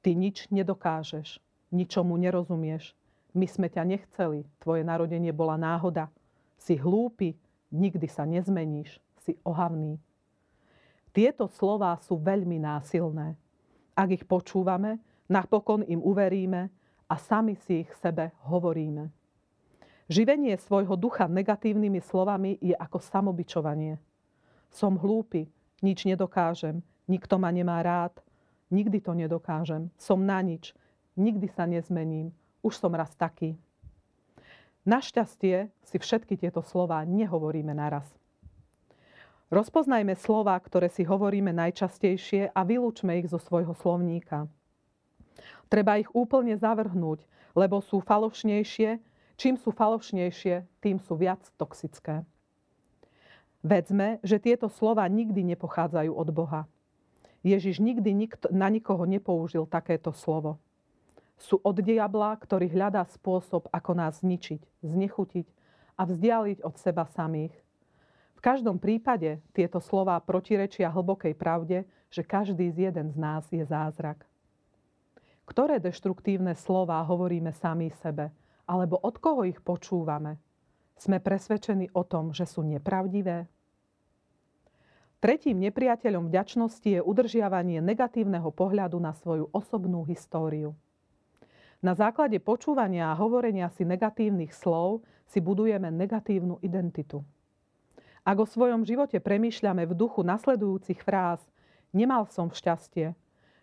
Ty 0.00 0.10
nič 0.16 0.48
nedokážeš, 0.48 1.36
ničomu 1.68 2.16
nerozumieš. 2.16 2.96
My 3.36 3.44
sme 3.44 3.68
ťa 3.68 3.84
nechceli, 3.84 4.48
tvoje 4.62 4.88
narodenie 4.88 5.36
bola 5.36 5.60
náhoda. 5.60 6.08
Si 6.58 6.74
hlúpy, 6.76 7.38
nikdy 7.70 8.06
sa 8.10 8.26
nezmeníš, 8.26 8.98
si 9.22 9.38
ohavný. 9.46 9.96
Tieto 11.14 11.48
slová 11.48 11.96
sú 12.02 12.20
veľmi 12.20 12.60
násilné. 12.60 13.34
Ak 13.96 14.12
ich 14.12 14.22
počúvame, 14.28 15.00
napokon 15.26 15.82
im 15.86 15.98
uveríme 16.02 16.70
a 17.08 17.14
sami 17.16 17.56
si 17.66 17.82
ich 17.86 17.90
sebe 17.98 18.30
hovoríme. 18.46 19.10
Živenie 20.08 20.56
svojho 20.56 20.96
ducha 20.96 21.28
negatívnymi 21.28 22.00
slovami 22.00 22.56
je 22.64 22.72
ako 22.72 22.96
samobičovanie. 23.00 24.00
Som 24.72 24.96
hlúpy, 24.96 25.48
nič 25.84 26.08
nedokážem, 26.08 26.80
nikto 27.08 27.36
ma 27.36 27.52
nemá 27.52 27.80
rád, 27.84 28.16
nikdy 28.72 29.00
to 29.00 29.12
nedokážem, 29.12 29.92
som 30.00 30.24
na 30.24 30.40
nič, 30.40 30.72
nikdy 31.16 31.48
sa 31.52 31.68
nezmením, 31.68 32.32
už 32.64 32.76
som 32.80 32.92
raz 32.92 33.12
taký. 33.16 33.56
Našťastie 34.88 35.68
si 35.84 35.96
všetky 36.00 36.40
tieto 36.40 36.64
slova 36.64 37.04
nehovoríme 37.04 37.76
naraz. 37.76 38.08
Rozpoznajme 39.52 40.16
slova, 40.16 40.56
ktoré 40.56 40.88
si 40.88 41.04
hovoríme 41.04 41.52
najčastejšie 41.52 42.56
a 42.56 42.60
vylúčme 42.64 43.20
ich 43.20 43.28
zo 43.28 43.36
svojho 43.36 43.76
slovníka. 43.76 44.48
Treba 45.68 46.00
ich 46.00 46.08
úplne 46.16 46.56
zavrhnúť, 46.56 47.28
lebo 47.52 47.84
sú 47.84 48.00
falošnejšie 48.00 49.04
Čím 49.38 49.54
sú 49.54 49.70
falošnejšie, 49.70 50.66
tým 50.82 50.98
sú 50.98 51.14
viac 51.14 51.38
toxické. 51.54 52.26
Vedzme, 53.62 54.18
že 54.26 54.42
tieto 54.42 54.66
slova 54.66 55.06
nikdy 55.06 55.46
nepochádzajú 55.54 56.10
od 56.10 56.28
Boha. 56.34 56.66
Ježiš 57.46 57.78
nikdy 57.78 58.18
nikto, 58.18 58.50
na 58.50 58.66
nikoho 58.66 59.06
nepoužil 59.06 59.70
takéto 59.70 60.10
slovo. 60.10 60.58
Sú 61.38 61.62
od 61.62 61.78
diabla, 61.78 62.34
ktorý 62.34 62.66
hľadá 62.66 63.06
spôsob, 63.06 63.70
ako 63.70 63.94
nás 63.94 64.20
zničiť, 64.26 64.82
znechutiť 64.82 65.46
a 65.94 66.02
vzdialiť 66.02 66.66
od 66.66 66.74
seba 66.74 67.06
samých. 67.06 67.54
V 68.38 68.40
každom 68.42 68.78
prípade 68.78 69.42
tieto 69.54 69.78
slová 69.78 70.18
protirečia 70.22 70.90
hlbokej 70.90 71.34
pravde, 71.38 71.86
že 72.10 72.26
každý 72.26 72.70
z 72.70 72.90
jeden 72.90 73.10
z 73.10 73.16
nás 73.18 73.46
je 73.50 73.62
zázrak. 73.62 74.26
Ktoré 75.46 75.78
deštruktívne 75.82 76.54
slová 76.54 77.02
hovoríme 77.06 77.54
sami 77.54 77.90
sebe, 77.98 78.30
alebo 78.66 78.98
od 79.00 79.16
koho 79.18 79.42
ich 79.46 79.58
počúvame? 79.62 80.38
Sme 80.98 81.22
presvedčení 81.22 81.94
o 81.94 82.02
tom, 82.02 82.34
že 82.34 82.46
sú 82.46 82.66
nepravdivé? 82.66 83.46
Tretím 85.18 85.58
nepriateľom 85.58 86.30
vďačnosti 86.30 86.86
je 86.86 87.00
udržiavanie 87.02 87.82
negatívneho 87.82 88.54
pohľadu 88.54 89.02
na 89.02 89.14
svoju 89.18 89.50
osobnú 89.50 90.06
históriu. 90.06 90.78
Na 91.78 91.94
základe 91.94 92.42
počúvania 92.42 93.14
a 93.14 93.18
hovorenia 93.18 93.70
si 93.70 93.86
negatívnych 93.86 94.50
slov 94.50 95.06
si 95.30 95.38
budujeme 95.38 95.88
negatívnu 95.94 96.58
identitu. 96.60 97.22
Ak 98.26 98.36
o 98.36 98.46
svojom 98.46 98.82
živote 98.82 99.22
premýšľame 99.22 99.86
v 99.86 99.94
duchu 99.94 100.26
nasledujúcich 100.26 101.00
fráz 101.00 101.40
Nemal 101.88 102.28
som 102.28 102.52
šťastie, 102.52 103.16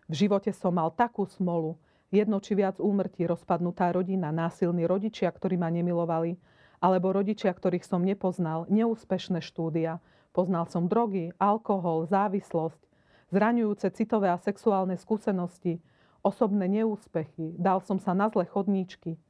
v 0.09 0.13
živote 0.13 0.49
som 0.49 0.73
mal 0.73 0.89
takú 0.89 1.29
smolu, 1.29 1.77
jedno 2.09 2.41
či 2.41 2.57
viac 2.57 2.81
úmrtí, 2.81 3.21
rozpadnutá 3.29 3.93
rodina, 3.93 4.33
násilní 4.33 4.89
rodičia, 4.89 5.29
ktorí 5.29 5.61
ma 5.61 5.69
nemilovali, 5.69 6.33
alebo 6.81 7.13
rodičia, 7.13 7.53
ktorých 7.53 7.85
som 7.85 8.01
nepoznal, 8.01 8.65
neúspešné 8.65 9.45
štúdia, 9.45 10.01
Poznal 10.35 10.67
som 10.67 10.91
drogy, 10.91 11.31
alkohol, 11.39 12.11
závislosť, 12.11 12.83
zraňujúce 13.31 13.87
citové 13.95 14.27
a 14.27 14.35
sexuálne 14.35 14.99
skúsenosti, 14.99 15.79
osobné 16.25 16.65
neúspechy, 16.65 17.53
dal 17.61 17.85
som 17.85 18.01
sa 18.01 18.17
na 18.17 18.33
zle 18.33 18.49
chodníčky. 18.49 19.21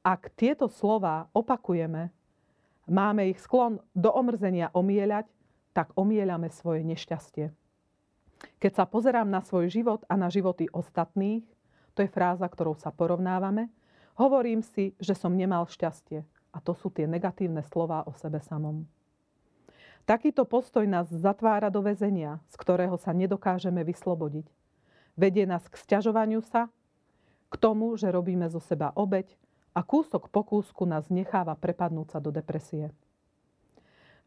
Ak 0.00 0.32
tieto 0.40 0.72
slova 0.72 1.28
opakujeme, 1.36 2.08
máme 2.88 3.28
ich 3.28 3.44
sklon 3.44 3.76
do 3.92 4.08
omrzenia 4.08 4.72
omieľať, 4.72 5.28
tak 5.76 5.92
omieľame 5.92 6.48
svoje 6.48 6.80
nešťastie. 6.88 7.52
Keď 8.56 8.72
sa 8.72 8.88
pozerám 8.88 9.28
na 9.28 9.44
svoj 9.44 9.68
život 9.68 10.00
a 10.08 10.16
na 10.16 10.32
životy 10.32 10.70
ostatných, 10.72 11.44
to 11.92 12.06
je 12.06 12.10
fráza, 12.10 12.48
ktorou 12.48 12.78
sa 12.78 12.88
porovnávame, 12.88 13.68
hovorím 14.16 14.64
si, 14.64 14.96
že 15.02 15.12
som 15.12 15.36
nemal 15.36 15.68
šťastie. 15.68 16.24
A 16.54 16.58
to 16.64 16.72
sú 16.72 16.88
tie 16.88 17.04
negatívne 17.04 17.60
slová 17.68 18.02
o 18.08 18.16
sebe 18.16 18.40
samom. 18.40 18.88
Takýto 20.08 20.48
postoj 20.48 20.88
nás 20.88 21.12
zatvára 21.12 21.68
do 21.68 21.84
väzenia, 21.84 22.40
z 22.48 22.56
ktorého 22.56 22.96
sa 22.96 23.12
nedokážeme 23.12 23.84
vyslobodiť. 23.84 24.48
Vedie 25.18 25.50
nás 25.50 25.66
k 25.66 25.74
sťažovaniu 25.74 26.38
sa, 26.46 26.70
k 27.50 27.54
tomu, 27.58 27.90
že 27.98 28.14
robíme 28.14 28.46
zo 28.46 28.62
seba 28.62 28.94
obeď 28.94 29.34
a 29.74 29.82
kúsok 29.82 30.30
po 30.30 30.46
kúsku 30.46 30.86
nás 30.86 31.10
necháva 31.10 31.58
prepadnúť 31.58 32.14
sa 32.14 32.18
do 32.22 32.30
depresie. 32.30 32.94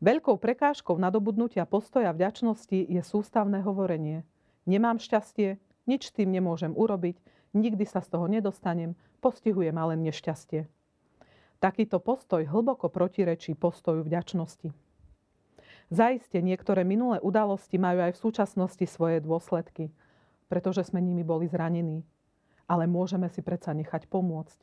Veľkou 0.03 0.35
prekážkou 0.35 0.99
nadobudnutia 0.99 1.63
postoja 1.63 2.11
vďačnosti 2.11 2.75
je 2.75 3.01
sústavné 3.07 3.63
hovorenie. 3.63 4.27
Nemám 4.67 4.99
šťastie, 4.99 5.63
nič 5.87 6.11
tým 6.11 6.27
nemôžem 6.27 6.75
urobiť, 6.75 7.15
nikdy 7.55 7.87
sa 7.87 8.03
z 8.03 8.11
toho 8.11 8.27
nedostanem, 8.27 8.99
postihuje 9.23 9.71
ma 9.71 9.87
len 9.87 10.03
nešťastie. 10.03 10.67
Takýto 11.63 12.03
postoj 12.03 12.43
hlboko 12.43 12.91
protirečí 12.91 13.55
postoju 13.55 14.03
vďačnosti. 14.03 14.75
Zaiste 15.87 16.41
niektoré 16.41 16.83
minulé 16.83 17.21
udalosti 17.23 17.79
majú 17.79 18.01
aj 18.01 18.17
v 18.17 18.21
súčasnosti 18.25 18.85
svoje 18.89 19.21
dôsledky, 19.21 19.93
pretože 20.51 20.83
sme 20.91 20.99
nimi 20.99 21.23
boli 21.23 21.47
zranení. 21.47 22.03
Ale 22.67 22.83
môžeme 22.91 23.31
si 23.31 23.39
predsa 23.39 23.71
nechať 23.71 24.11
pomôcť. 24.11 24.59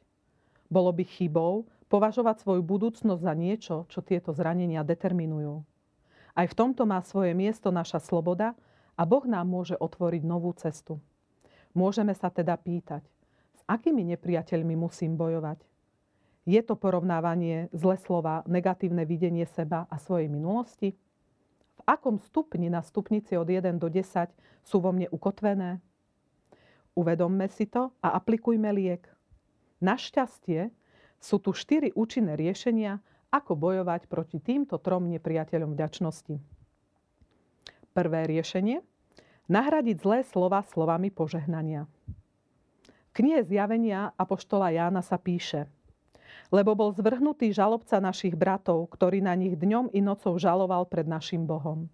Bolo 0.69 0.93
by 0.93 1.09
chybou 1.09 1.65
považovať 1.89 2.45
svoju 2.45 2.61
budúcnosť 2.61 3.25
za 3.25 3.33
niečo, 3.33 3.77
čo 3.89 4.05
tieto 4.05 4.37
zranenia 4.37 4.85
determinujú. 4.85 5.65
Aj 6.37 6.45
v 6.45 6.55
tomto 6.55 6.85
má 6.85 7.01
svoje 7.01 7.33
miesto 7.33 7.73
naša 7.73 8.05
sloboda 8.05 8.53
a 9.01 9.03
Boh 9.09 9.25
nám 9.25 9.49
môže 9.49 9.81
otvoriť 9.81 10.23
novú 10.29 10.53
cestu. 10.53 11.01
Môžeme 11.73 12.13
sa 12.13 12.29
teda 12.29 12.61
pýtať, 12.61 13.09
s 13.57 13.63
akými 13.65 14.05
nepriateľmi 14.13 14.77
musím 14.77 15.17
bojovať? 15.17 15.65
Je 16.49 16.61
to 16.65 16.77
porovnávanie 16.77 17.73
zle 17.73 17.97
slova, 18.01 18.45
negatívne 18.49 19.05
videnie 19.09 19.45
seba 19.49 19.89
a 19.89 19.97
svojej 20.01 20.29
minulosti? 20.33 20.97
Akom 21.89 22.21
stupni 22.21 22.69
na 22.69 22.85
stupnici 22.85 23.33
od 23.41 23.49
1 23.49 23.81
do 23.81 23.89
10 23.89 24.29
sú 24.61 24.77
vo 24.85 24.93
mne 24.93 25.09
ukotvené? 25.09 25.81
Uvedomme 26.93 27.49
si 27.49 27.65
to 27.65 27.89
a 28.05 28.13
aplikujme 28.13 28.69
liek. 28.77 29.09
Našťastie 29.81 30.69
sú 31.17 31.41
tu 31.41 31.57
štyri 31.57 31.97
účinné 31.97 32.37
riešenia, 32.37 33.01
ako 33.33 33.57
bojovať 33.57 34.09
proti 34.09 34.37
týmto 34.41 34.77
trom 34.77 35.09
nepriateľom 35.09 35.73
vďačnosti. 35.73 36.37
Prvé 37.97 38.21
riešenie 38.29 38.85
nahradiť 39.49 39.97
zlé 39.97 40.19
slova 40.29 40.61
slovami 40.65 41.09
požehnania. 41.09 41.89
V 42.85 43.11
knihe 43.17 43.41
zjavenia 43.49 44.13
Apoštola 44.21 44.69
Jána 44.71 45.01
sa 45.01 45.17
píše– 45.17 45.65
lebo 46.49 46.73
bol 46.73 46.91
zvrhnutý 46.97 47.53
žalobca 47.53 48.01
našich 48.01 48.33
bratov, 48.33 48.89
ktorý 48.93 49.21
na 49.21 49.37
nich 49.37 49.57
dňom 49.57 49.93
i 49.93 50.01
nocou 50.01 50.37
žaloval 50.41 50.89
pred 50.89 51.05
našim 51.05 51.45
Bohom. 51.45 51.89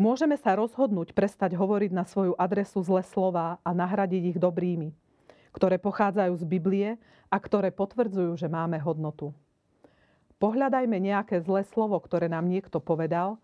Môžeme 0.00 0.40
sa 0.40 0.56
rozhodnúť 0.56 1.12
prestať 1.12 1.58
hovoriť 1.60 1.92
na 1.92 2.08
svoju 2.08 2.32
adresu 2.40 2.80
zlé 2.80 3.04
slova 3.04 3.60
a 3.60 3.70
nahradiť 3.76 4.32
ich 4.32 4.38
dobrými, 4.40 4.96
ktoré 5.52 5.76
pochádzajú 5.76 6.32
z 6.40 6.44
Biblie 6.48 6.88
a 7.28 7.36
ktoré 7.36 7.68
potvrdzujú, 7.68 8.32
že 8.40 8.48
máme 8.48 8.80
hodnotu. 8.80 9.36
Pohľadajme 10.40 10.96
nejaké 10.96 11.44
zlé 11.44 11.68
slovo, 11.68 12.00
ktoré 12.00 12.32
nám 12.32 12.48
niekto 12.48 12.80
povedal 12.80 13.36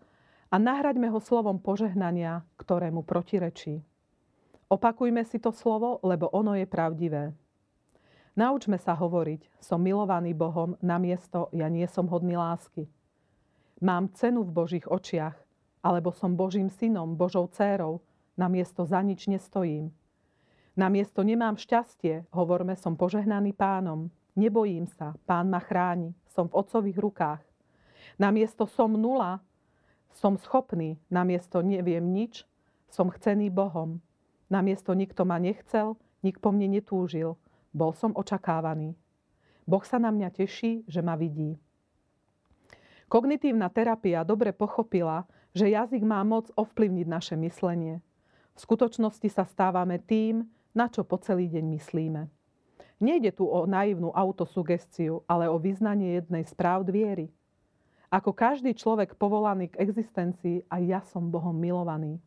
a 0.49 0.57
nahraďme 0.57 1.13
ho 1.13 1.21
slovom 1.21 1.61
požehnania, 1.61 2.41
ktorému 2.57 3.05
protirečí. 3.05 3.85
Opakujme 4.67 5.21
si 5.29 5.37
to 5.37 5.53
slovo, 5.53 6.01
lebo 6.01 6.25
ono 6.33 6.57
je 6.57 6.65
pravdivé. 6.65 7.37
Naučme 8.37 8.77
sa 8.77 8.93
hovoriť, 8.93 9.49
som 9.57 9.81
milovaný 9.81 10.37
Bohom, 10.37 10.77
namiesto 10.77 11.49
ja 11.49 11.65
nie 11.73 11.89
som 11.89 12.05
hodný 12.05 12.37
lásky. 12.37 12.85
Mám 13.81 14.13
cenu 14.13 14.45
v 14.45 14.53
Božích 14.53 14.85
očiach, 14.85 15.33
alebo 15.81 16.13
som 16.13 16.37
Božím 16.37 16.69
synom, 16.69 17.17
Božou 17.17 17.49
dcérou, 17.49 18.05
namiesto 18.37 18.85
za 18.85 19.01
nič 19.01 19.25
nestojím. 19.25 19.89
Namiesto 20.77 21.25
nemám 21.25 21.57
šťastie, 21.57 22.29
hovorme, 22.29 22.77
som 22.77 22.93
požehnaný 22.93 23.57
pánom, 23.57 24.13
nebojím 24.37 24.85
sa, 24.85 25.17
pán 25.25 25.49
ma 25.49 25.57
chráni, 25.57 26.13
som 26.29 26.45
v 26.45 26.61
otcových 26.61 27.01
rukách. 27.01 27.41
Namiesto 28.21 28.69
som 28.69 28.93
nula, 28.93 29.41
som 30.13 30.37
schopný, 30.37 31.01
namiesto 31.09 31.65
neviem 31.65 32.05
nič, 32.13 32.45
som 32.93 33.09
chcený 33.09 33.49
Bohom. 33.49 33.97
Namiesto 34.53 34.93
nikto 34.93 35.25
ma 35.25 35.41
nechcel, 35.41 35.97
nik 36.21 36.37
po 36.37 36.53
mne 36.53 36.77
netúžil– 36.77 37.33
bol 37.77 37.93
som 37.93 38.17
očakávaný. 38.17 38.97
Boh 39.69 39.85
sa 39.85 40.01
na 40.01 40.09
mňa 40.09 40.33
teší, 40.33 40.89
že 40.89 41.05
ma 41.05 41.13
vidí. 41.13 41.61
Kognitívna 43.05 43.69
terapia 43.69 44.25
dobre 44.25 44.49
pochopila, 44.49 45.29
že 45.53 45.69
jazyk 45.69 46.01
má 46.01 46.25
moc 46.25 46.49
ovplyvniť 46.57 47.07
naše 47.07 47.35
myslenie. 47.37 48.01
V 48.57 48.59
skutočnosti 48.65 49.29
sa 49.29 49.45
stávame 49.45 50.01
tým, 50.01 50.49
na 50.73 50.89
čo 50.89 51.05
po 51.05 51.21
celý 51.21 51.45
deň 51.45 51.65
myslíme. 51.77 52.21
Nejde 52.97 53.29
tu 53.37 53.45
o 53.45 53.69
naivnú 53.69 54.09
autosugestiu, 54.09 55.21
ale 55.29 55.45
o 55.45 55.61
vyznanie 55.61 56.17
jednej 56.17 56.49
z 56.49 56.53
práv 56.57 56.89
viery. 56.89 57.29
Ako 58.09 58.33
každý 58.33 58.73
človek 58.73 59.13
povolaný 59.19 59.69
k 59.69 59.79
existencii, 59.83 60.65
aj 60.65 60.81
ja 60.81 61.01
som 61.05 61.29
Bohom 61.29 61.53
milovaný. 61.53 62.17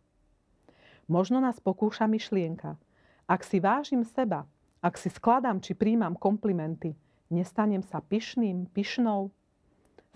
Možno 1.10 1.42
nás 1.42 1.58
pokúša 1.58 2.06
myšlienka. 2.06 2.78
Ak 3.26 3.42
si 3.42 3.58
vážim 3.58 4.06
seba, 4.06 4.46
ak 4.80 4.96
si 4.96 5.12
skladám 5.12 5.60
či 5.60 5.76
príjmam 5.76 6.16
komplimenty, 6.16 6.96
nestanem 7.28 7.84
sa 7.84 8.00
pyšným, 8.00 8.72
pyšnou? 8.72 9.28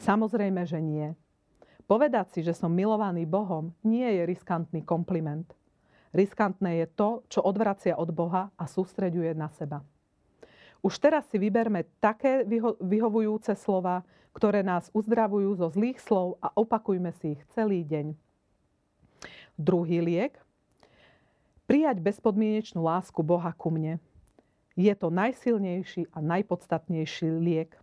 Samozrejme, 0.01 0.65
že 0.65 0.81
nie. 0.81 1.13
Povedať 1.85 2.33
si, 2.33 2.41
že 2.41 2.57
som 2.57 2.73
milovaný 2.73 3.29
Bohom, 3.29 3.77
nie 3.85 4.09
je 4.09 4.25
riskantný 4.25 4.81
kompliment. 4.89 5.45
Riskantné 6.17 6.81
je 6.81 6.87
to, 6.89 7.09
čo 7.29 7.45
odvracia 7.45 7.93
od 8.01 8.09
Boha 8.09 8.49
a 8.57 8.65
sústreďuje 8.65 9.37
na 9.37 9.53
seba. 9.53 9.85
Už 10.81 10.97
teraz 10.97 11.29
si 11.29 11.37
vyberme 11.37 11.85
také 12.01 12.45
vyho- 12.49 12.81
vyhovujúce 12.81 13.53
slova, 13.57 14.01
ktoré 14.33 14.65
nás 14.65 14.89
uzdravujú 14.97 15.61
zo 15.61 15.69
zlých 15.71 16.01
slov 16.01 16.41
a 16.41 16.51
opakujme 16.57 17.13
si 17.21 17.37
ich 17.37 17.43
celý 17.53 17.85
deň. 17.85 18.17
Druhý 19.55 20.01
liek. 20.01 20.41
Prijať 21.65 22.01
bezpodmienečnú 22.01 22.85
lásku 22.85 23.21
Boha 23.25 23.53
ku 23.57 23.73
mne. 23.73 24.01
Je 24.75 24.91
to 24.99 25.07
najsilnejší 25.07 26.11
a 26.11 26.19
najpodstatnejší 26.19 27.31
liek. 27.31 27.79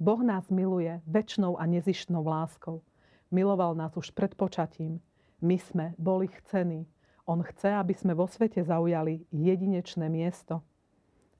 Boh 0.00 0.24
nás 0.24 0.48
miluje 0.48 1.04
väčšnou 1.04 1.60
a 1.60 1.68
nezištnou 1.68 2.24
láskou. 2.24 2.80
Miloval 3.28 3.76
nás 3.76 3.92
už 3.92 4.08
pred 4.16 4.32
počatím. 4.32 5.04
My 5.44 5.60
sme 5.60 5.92
boli 6.00 6.32
chcení. 6.32 6.88
On 7.28 7.44
chce, 7.44 7.76
aby 7.76 7.92
sme 7.92 8.16
vo 8.16 8.24
svete 8.24 8.64
zaujali 8.64 9.28
jedinečné 9.28 10.08
miesto. 10.08 10.64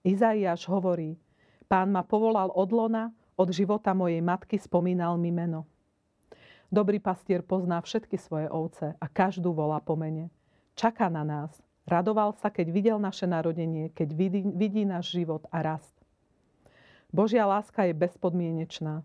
Izaiáš 0.04 0.68
hovorí, 0.68 1.16
pán 1.64 1.88
ma 1.88 2.04
povolal 2.04 2.52
od 2.52 2.68
lona, 2.68 3.08
od 3.40 3.48
života 3.48 3.96
mojej 3.96 4.20
matky 4.20 4.60
spomínal 4.60 5.16
mi 5.16 5.32
meno. 5.32 5.64
Dobrý 6.68 7.00
pastier 7.00 7.40
pozná 7.40 7.80
všetky 7.80 8.20
svoje 8.20 8.52
ovce 8.52 8.92
a 9.00 9.06
každú 9.08 9.56
volá 9.56 9.80
po 9.80 9.96
mene. 9.96 10.28
Čaká 10.76 11.08
na 11.08 11.24
nás. 11.24 11.63
Radoval 11.84 12.32
sa, 12.40 12.48
keď 12.48 12.66
videl 12.72 12.96
naše 12.96 13.28
narodenie, 13.28 13.92
keď 13.92 14.08
vidí, 14.16 14.40
vidí 14.56 14.82
náš 14.88 15.12
život 15.12 15.44
a 15.52 15.60
rast. 15.60 15.92
Božia 17.12 17.44
láska 17.44 17.84
je 17.84 17.94
bezpodmienečná. 17.94 19.04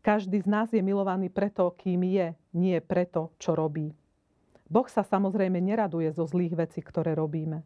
Každý 0.00 0.40
z 0.40 0.48
nás 0.48 0.68
je 0.72 0.80
milovaný 0.80 1.28
preto, 1.28 1.68
kým 1.76 2.04
je, 2.04 2.32
nie 2.56 2.76
preto, 2.80 3.32
čo 3.36 3.52
robí. 3.52 3.92
Boh 4.68 4.88
sa 4.88 5.04
samozrejme 5.04 5.60
neraduje 5.60 6.08
zo 6.12 6.24
zlých 6.24 6.56
vecí, 6.56 6.80
ktoré 6.80 7.12
robíme. 7.12 7.62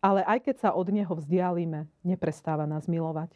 Ale 0.00 0.24
aj 0.24 0.48
keď 0.48 0.56
sa 0.56 0.70
od 0.72 0.88
Neho 0.88 1.12
vzdialíme, 1.12 1.84
neprestáva 2.06 2.64
nás 2.64 2.88
milovať. 2.88 3.34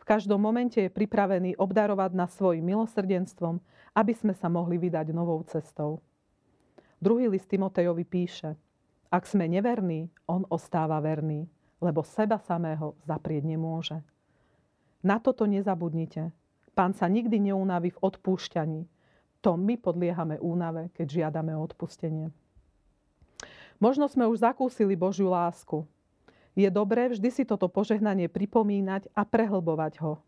V 0.00 0.04
každom 0.06 0.40
momente 0.40 0.80
je 0.80 0.88
pripravený 0.88 1.60
obdarovať 1.60 2.10
nás 2.16 2.32
svojim 2.32 2.64
milosrdenstvom, 2.64 3.60
aby 3.92 4.12
sme 4.16 4.32
sa 4.32 4.48
mohli 4.48 4.80
vydať 4.80 5.12
novou 5.12 5.40
cestou. 5.44 6.00
Druhý 7.04 7.28
list 7.28 7.52
Timotejovi 7.52 8.04
píše, 8.08 8.56
ak 9.14 9.30
sme 9.30 9.46
neverní, 9.46 10.10
on 10.26 10.42
ostáva 10.50 10.98
verný, 10.98 11.46
lebo 11.78 12.02
seba 12.02 12.42
samého 12.42 12.98
zaprieť 13.06 13.46
nemôže. 13.46 14.02
Na 15.06 15.22
toto 15.22 15.46
nezabudnite. 15.46 16.34
Pán 16.74 16.98
sa 16.98 17.06
nikdy 17.06 17.38
neunaví 17.38 17.94
v 17.94 18.02
odpúšťaní, 18.02 18.90
to 19.38 19.54
my 19.54 19.78
podliehame 19.78 20.42
únave, 20.42 20.90
keď 20.98 21.06
žiadame 21.30 21.54
o 21.54 21.62
odpustenie. 21.62 22.34
Možno 23.78 24.10
sme 24.10 24.26
už 24.26 24.42
zakúsili 24.42 24.98
Božiu 24.98 25.30
lásku. 25.30 25.86
Je 26.58 26.66
dobré 26.66 27.06
vždy 27.06 27.30
si 27.30 27.42
toto 27.46 27.70
požehnanie 27.70 28.26
pripomínať 28.26 29.06
a 29.14 29.22
prehlbovať 29.22 30.02
ho. 30.02 30.18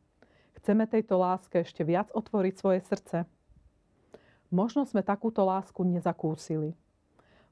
Chceme 0.63 0.87
tejto 0.87 1.19
láske 1.19 1.65
ešte 1.65 1.83
viac 1.83 2.13
otvoriť 2.15 2.55
svoje 2.55 2.85
srdce. 2.87 3.27
Možno 4.53 4.87
sme 4.87 5.03
takúto 5.03 5.43
lásku 5.43 5.83
nezakúsili. 5.83 6.77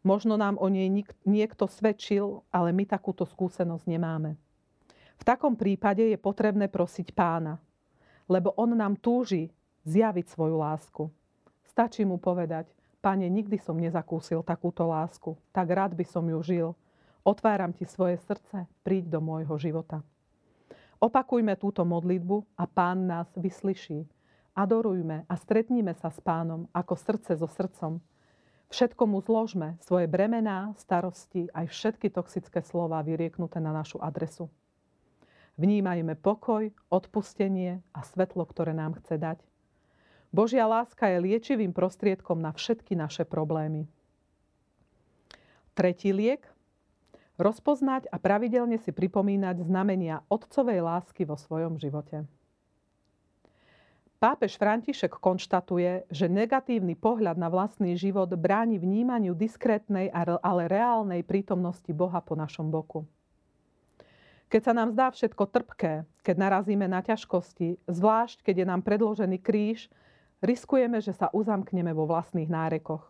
Možno 0.05 0.37
nám 0.37 0.61
o 0.61 0.69
nej 0.69 0.87
niekto 1.25 1.65
svedčil, 1.65 2.45
ale 2.53 2.77
my 2.77 2.85
takúto 2.85 3.25
skúsenosť 3.25 3.89
nemáme. 3.89 4.37
V 5.17 5.23
takom 5.25 5.57
prípade 5.57 6.05
je 6.05 6.19
potrebné 6.21 6.69
prosiť 6.69 7.17
pána, 7.17 7.57
lebo 8.29 8.53
on 8.61 8.77
nám 8.77 9.01
túži 9.01 9.49
zjaviť 9.89 10.27
svoju 10.29 10.61
lásku. 10.61 11.09
Stačí 11.65 12.05
mu 12.05 12.21
povedať, 12.21 12.69
Pane, 13.05 13.29
nikdy 13.29 13.61
som 13.61 13.77
nezakúsil 13.77 14.41
takúto 14.41 14.89
lásku, 14.89 15.37
tak 15.53 15.69
rád 15.69 15.93
by 15.93 16.09
som 16.09 16.25
ju 16.25 16.41
žil. 16.41 16.69
Otváram 17.21 17.77
ti 17.77 17.85
svoje 17.85 18.17
srdce, 18.25 18.65
príď 18.81 19.13
do 19.13 19.21
môjho 19.21 19.61
života. 19.61 20.01
Opakujme 21.05 21.53
túto 21.61 21.85
modlitbu 21.85 22.57
a 22.57 22.65
pán 22.65 23.05
nás 23.05 23.29
vyslyší. 23.37 24.09
Adorujme 24.57 25.29
a 25.29 25.35
stretníme 25.37 25.93
sa 26.01 26.09
s 26.09 26.17
pánom 26.25 26.65
ako 26.73 26.97
srdce 26.97 27.37
so 27.37 27.45
srdcom. 27.45 28.01
Všetko 28.73 29.07
zložme, 29.23 29.77
svoje 29.85 30.07
bremená, 30.07 30.73
starosti, 30.79 31.51
aj 31.53 31.71
všetky 31.71 32.11
toxické 32.11 32.63
slova 32.65 33.03
vyrieknuté 33.05 33.59
na 33.59 33.73
našu 33.75 34.01
adresu. 34.01 34.51
Vnímajme 35.61 36.19
pokoj, 36.19 36.71
odpustenie 36.91 37.85
a 37.95 38.01
svetlo, 38.03 38.43
ktoré 38.47 38.75
nám 38.75 38.99
chce 38.99 39.19
dať– 39.19 39.39
Božia 40.35 40.67
láska 40.67 41.07
je 41.07 41.23
liečivým 41.23 41.71
prostriedkom 41.71 42.43
na 42.43 42.51
všetky 42.51 42.99
naše 42.99 43.23
problémy. 43.23 43.87
Tretí 45.79 46.11
liek. 46.11 46.43
Rozpoznať 47.39 48.11
a 48.11 48.19
pravidelne 48.19 48.83
si 48.83 48.91
pripomínať 48.91 49.63
znamenia 49.63 50.27
otcovej 50.27 50.83
lásky 50.83 51.23
vo 51.23 51.39
svojom 51.39 51.79
živote. 51.79 52.27
Pápež 54.25 54.57
František 54.57 55.21
konštatuje, 55.21 56.09
že 56.09 56.33
negatívny 56.33 56.97
pohľad 56.97 57.37
na 57.37 57.53
vlastný 57.53 57.93
život 57.93 58.33
bráni 58.33 58.81
vnímaniu 58.81 59.37
diskrétnej, 59.37 60.09
ale 60.41 60.65
reálnej 60.65 61.21
prítomnosti 61.21 61.93
Boha 61.93 62.25
po 62.25 62.33
našom 62.33 62.73
boku. 62.73 63.05
Keď 64.49 64.61
sa 64.65 64.73
nám 64.73 64.97
zdá 64.97 65.13
všetko 65.13 65.45
trpké, 65.45 66.09
keď 66.25 66.37
narazíme 66.41 66.89
na 66.89 67.05
ťažkosti, 67.05 67.85
zvlášť 67.85 68.49
keď 68.49 68.65
je 68.65 68.67
nám 68.73 68.81
predložený 68.81 69.45
kríž, 69.45 69.93
riskujeme, 70.41 71.05
že 71.05 71.13
sa 71.13 71.29
uzamkneme 71.29 71.93
vo 71.93 72.09
vlastných 72.09 72.49
nárekoch. 72.49 73.05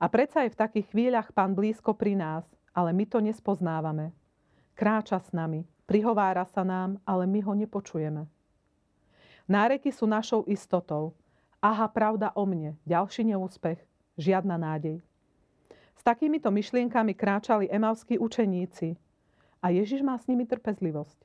A 0.00 0.08
predsa 0.08 0.48
je 0.48 0.56
v 0.56 0.60
takých 0.64 0.96
chvíľach 0.96 1.28
Pán 1.36 1.52
blízko 1.52 1.92
pri 1.92 2.16
nás, 2.16 2.48
ale 2.72 2.96
my 2.96 3.04
to 3.04 3.20
nespoznávame. 3.20 4.16
Kráča 4.80 5.20
s 5.20 5.36
nami, 5.36 5.68
prihovára 5.84 6.48
sa 6.48 6.64
nám, 6.64 7.04
ale 7.04 7.28
my 7.28 7.44
ho 7.44 7.52
nepočujeme. 7.52 8.32
Náreky 9.46 9.94
sú 9.94 10.10
našou 10.10 10.42
istotou. 10.50 11.14
Aha, 11.62 11.86
pravda 11.86 12.34
o 12.34 12.42
mne, 12.42 12.74
ďalší 12.82 13.30
neúspech, 13.30 13.78
žiadna 14.18 14.58
nádej. 14.58 14.98
S 15.94 16.02
takýmito 16.02 16.50
myšlienkami 16.50 17.14
kráčali 17.14 17.70
emavskí 17.70 18.18
učeníci 18.18 18.98
a 19.62 19.70
Ježiš 19.70 20.02
má 20.02 20.18
s 20.18 20.26
nimi 20.26 20.50
trpezlivosť. 20.50 21.18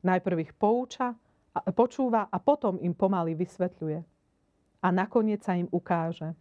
Najprv 0.00 0.36
ich 0.48 0.52
pouča, 0.56 1.12
počúva 1.76 2.32
a 2.32 2.36
potom 2.40 2.80
im 2.80 2.96
pomaly 2.96 3.36
vysvetľuje 3.36 4.00
a 4.80 4.88
nakoniec 4.88 5.44
sa 5.44 5.52
im 5.52 5.68
ukáže. 5.68 6.32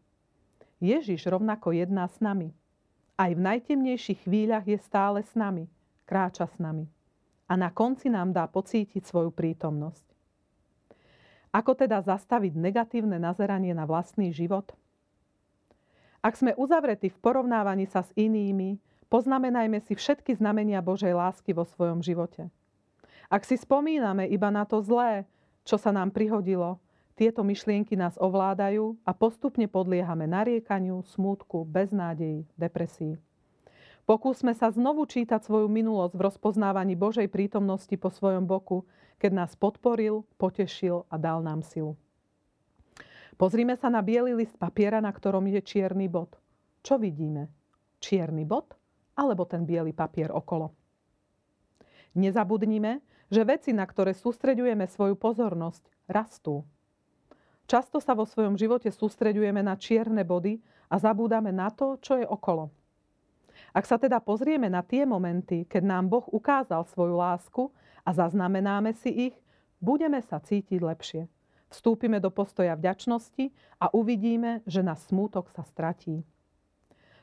Ježiš 0.79 1.27
rovnako 1.27 1.75
jedná 1.75 2.07
s 2.07 2.23
nami. 2.23 2.55
Aj 3.19 3.33
v 3.33 3.41
najtemnejších 3.41 4.29
chvíľach 4.29 4.63
je 4.63 4.79
stále 4.79 5.25
s 5.25 5.33
nami, 5.33 5.67
kráča 6.07 6.47
s 6.47 6.55
nami. 6.61 6.87
A 7.49 7.59
na 7.59 7.73
konci 7.73 8.07
nám 8.07 8.31
dá 8.31 8.45
pocítiť 8.45 9.03
svoju 9.03 9.33
prítomnosť. 9.33 10.06
Ako 11.57 11.73
teda 11.73 12.05
zastaviť 12.05 12.53
negatívne 12.53 13.17
nazeranie 13.17 13.73
na 13.73 13.89
vlastný 13.89 14.29
život? 14.29 14.77
Ak 16.21 16.37
sme 16.37 16.53
uzavretí 16.53 17.09
v 17.09 17.17
porovnávaní 17.17 17.89
sa 17.89 18.05
s 18.05 18.13
inými, 18.13 18.77
poznamenajme 19.09 19.81
si 19.81 19.97
všetky 19.97 20.37
znamenia 20.37 20.85
Božej 20.85 21.17
lásky 21.17 21.57
vo 21.57 21.65
svojom 21.65 22.05
živote. 22.05 22.53
Ak 23.33 23.41
si 23.41 23.57
spomíname 23.57 24.29
iba 24.29 24.53
na 24.53 24.69
to 24.69 24.85
zlé, 24.85 25.25
čo 25.65 25.81
sa 25.81 25.89
nám 25.89 26.13
prihodilo, 26.13 26.77
tieto 27.17 27.41
myšlienky 27.41 27.97
nás 27.97 28.13
ovládajú 28.21 28.93
a 29.01 29.09
postupne 29.17 29.65
podliehame 29.65 30.29
nariekaniu, 30.29 31.01
smútku, 31.09 31.65
beznádeji, 31.65 32.45
depresii. 32.53 33.17
Pokúsme 34.05 34.53
sa 34.53 34.69
znovu 34.69 35.09
čítať 35.09 35.41
svoju 35.41 35.65
minulosť 35.65 36.13
v 36.13 36.21
rozpoznávaní 36.21 36.93
Božej 36.93 37.27
prítomnosti 37.27 37.91
po 37.97 38.13
svojom 38.13 38.45
boku, 38.45 38.85
keď 39.17 39.31
nás 39.33 39.51
podporil, 39.57 40.25
potešil 40.37 41.05
a 41.09 41.15
dal 41.17 41.41
nám 41.41 41.65
silu. 41.65 41.97
Pozrime 43.37 43.77
sa 43.77 43.93
na 43.93 44.01
biely 44.01 44.33
list 44.33 44.57
papiera, 44.57 44.97
na 44.97 45.13
ktorom 45.13 45.45
je 45.45 45.61
čierny 45.61 46.09
bod. 46.09 46.33
Čo 46.81 46.97
vidíme? 46.97 47.53
Čierny 48.01 48.45
bod 48.45 48.73
alebo 49.17 49.45
ten 49.45 49.65
biely 49.65 49.93
papier 49.93 50.29
okolo? 50.33 50.73
Nezabudnime, 52.17 53.01
že 53.29 53.45
veci, 53.45 53.73
na 53.73 53.85
ktoré 53.85 54.17
sústreďujeme 54.17 54.89
svoju 54.89 55.13
pozornosť, 55.19 55.85
rastú. 56.09 56.65
Často 57.67 57.99
sa 57.99 58.15
vo 58.15 58.23
svojom 58.23 58.55
živote 58.55 58.89
sústreďujeme 58.89 59.59
na 59.59 59.75
čierne 59.75 60.23
body 60.23 60.57
a 60.87 60.95
zabúdame 60.97 61.51
na 61.51 61.67
to, 61.67 61.99
čo 61.99 62.17
je 62.17 62.25
okolo. 62.25 62.71
Ak 63.75 63.83
sa 63.83 63.99
teda 63.99 64.23
pozrieme 64.23 64.71
na 64.71 64.81
tie 64.81 65.03
momenty, 65.03 65.67
keď 65.67 65.83
nám 65.83 66.07
Boh 66.07 66.25
ukázal 66.31 66.87
svoju 66.87 67.19
lásku 67.19 67.69
a 68.07 68.15
zaznamenáme 68.15 68.95
si 68.95 69.11
ich, 69.11 69.35
budeme 69.83 70.23
sa 70.23 70.39
cítiť 70.39 70.79
lepšie. 70.79 71.27
Vstúpime 71.67 72.23
do 72.23 72.31
postoja 72.31 72.79
vďačnosti 72.79 73.51
a 73.83 73.91
uvidíme, 73.91 74.63
že 74.63 74.79
na 74.79 74.95
smútok 74.95 75.51
sa 75.51 75.67
stratí. 75.67 76.23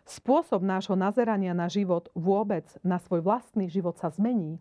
Spôsob 0.05 0.61
nášho 0.61 0.93
nazerania 0.93 1.57
na 1.57 1.65
život 1.73 2.13
vôbec, 2.13 2.69
na 2.85 3.01
svoj 3.01 3.25
vlastný 3.25 3.73
život 3.73 3.97
sa 3.97 4.13
zmení. 4.13 4.61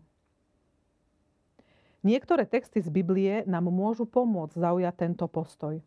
Niektoré 2.00 2.48
texty 2.48 2.80
z 2.80 2.88
Biblie 2.88 3.44
nám 3.44 3.68
môžu 3.68 4.08
pomôcť 4.08 4.56
zaujať 4.56 4.94
tento 4.96 5.28
postoj. 5.28 5.84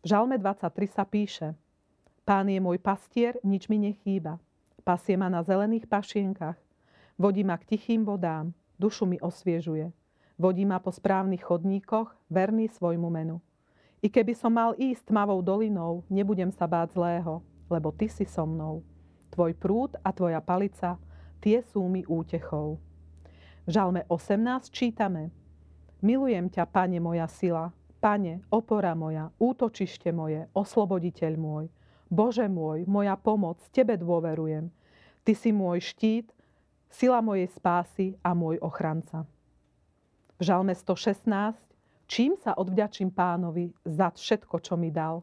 V 0.00 0.04
Žalme 0.08 0.40
23 0.40 0.88
sa 0.88 1.04
píše 1.04 1.52
Pán 2.24 2.48
je 2.48 2.60
môj 2.60 2.80
pastier, 2.80 3.36
nič 3.44 3.68
mi 3.68 3.76
nechýba. 3.76 4.40
Pasie 4.84 5.20
ma 5.20 5.28
na 5.28 5.44
zelených 5.44 5.84
pašienkach. 5.84 6.56
Vodí 7.20 7.44
ma 7.44 7.56
k 7.60 7.76
tichým 7.76 8.04
vodám, 8.04 8.52
dušu 8.78 9.04
mi 9.04 9.18
osviežuje. 9.18 9.90
Vodí 10.38 10.62
ma 10.62 10.78
po 10.78 10.94
správnych 10.94 11.42
chodníkoch, 11.42 12.14
verný 12.30 12.70
svojmu 12.70 13.10
menu. 13.10 13.42
I 13.98 14.06
keby 14.06 14.38
som 14.38 14.54
mal 14.54 14.78
ísť 14.78 15.10
tmavou 15.10 15.42
dolinou, 15.42 16.06
nebudem 16.06 16.54
sa 16.54 16.70
báť 16.70 16.94
zlého, 16.94 17.42
lebo 17.66 17.90
ty 17.90 18.06
si 18.06 18.22
so 18.22 18.46
mnou. 18.46 18.86
Tvoj 19.34 19.58
prúd 19.58 19.98
a 20.06 20.14
tvoja 20.14 20.38
palica, 20.38 20.94
tie 21.42 21.66
sú 21.66 21.82
mi 21.90 22.06
útechou. 22.06 22.78
V 23.66 23.70
Žalme 23.74 24.06
18 24.06 24.70
čítame 24.70 25.34
Milujem 25.98 26.46
ťa, 26.46 26.70
Pane, 26.70 27.02
moja 27.02 27.26
sila, 27.26 27.74
Pane, 27.98 28.46
opora 28.54 28.94
moja, 28.94 29.34
útočište 29.42 30.14
moje, 30.14 30.46
osloboditeľ 30.54 31.34
môj, 31.34 31.64
Bože 32.06 32.46
môj, 32.46 32.86
moja 32.86 33.18
pomoc, 33.18 33.58
Tebe 33.74 33.98
dôverujem. 33.98 34.70
Ty 35.26 35.32
si 35.34 35.50
môj 35.50 35.82
štít, 35.82 36.30
sila 36.88 37.20
mojej 37.20 37.48
spásy 37.52 38.16
a 38.24 38.32
môj 38.32 38.58
ochranca. 38.64 39.28
V 40.38 40.42
žalme 40.48 40.72
116 40.72 41.68
čím 42.08 42.34
sa 42.40 42.56
odvďačím 42.56 43.12
pánovi 43.12 43.70
za 43.84 44.08
všetko, 44.10 44.56
čo 44.64 44.74
mi 44.80 44.88
dal. 44.88 45.20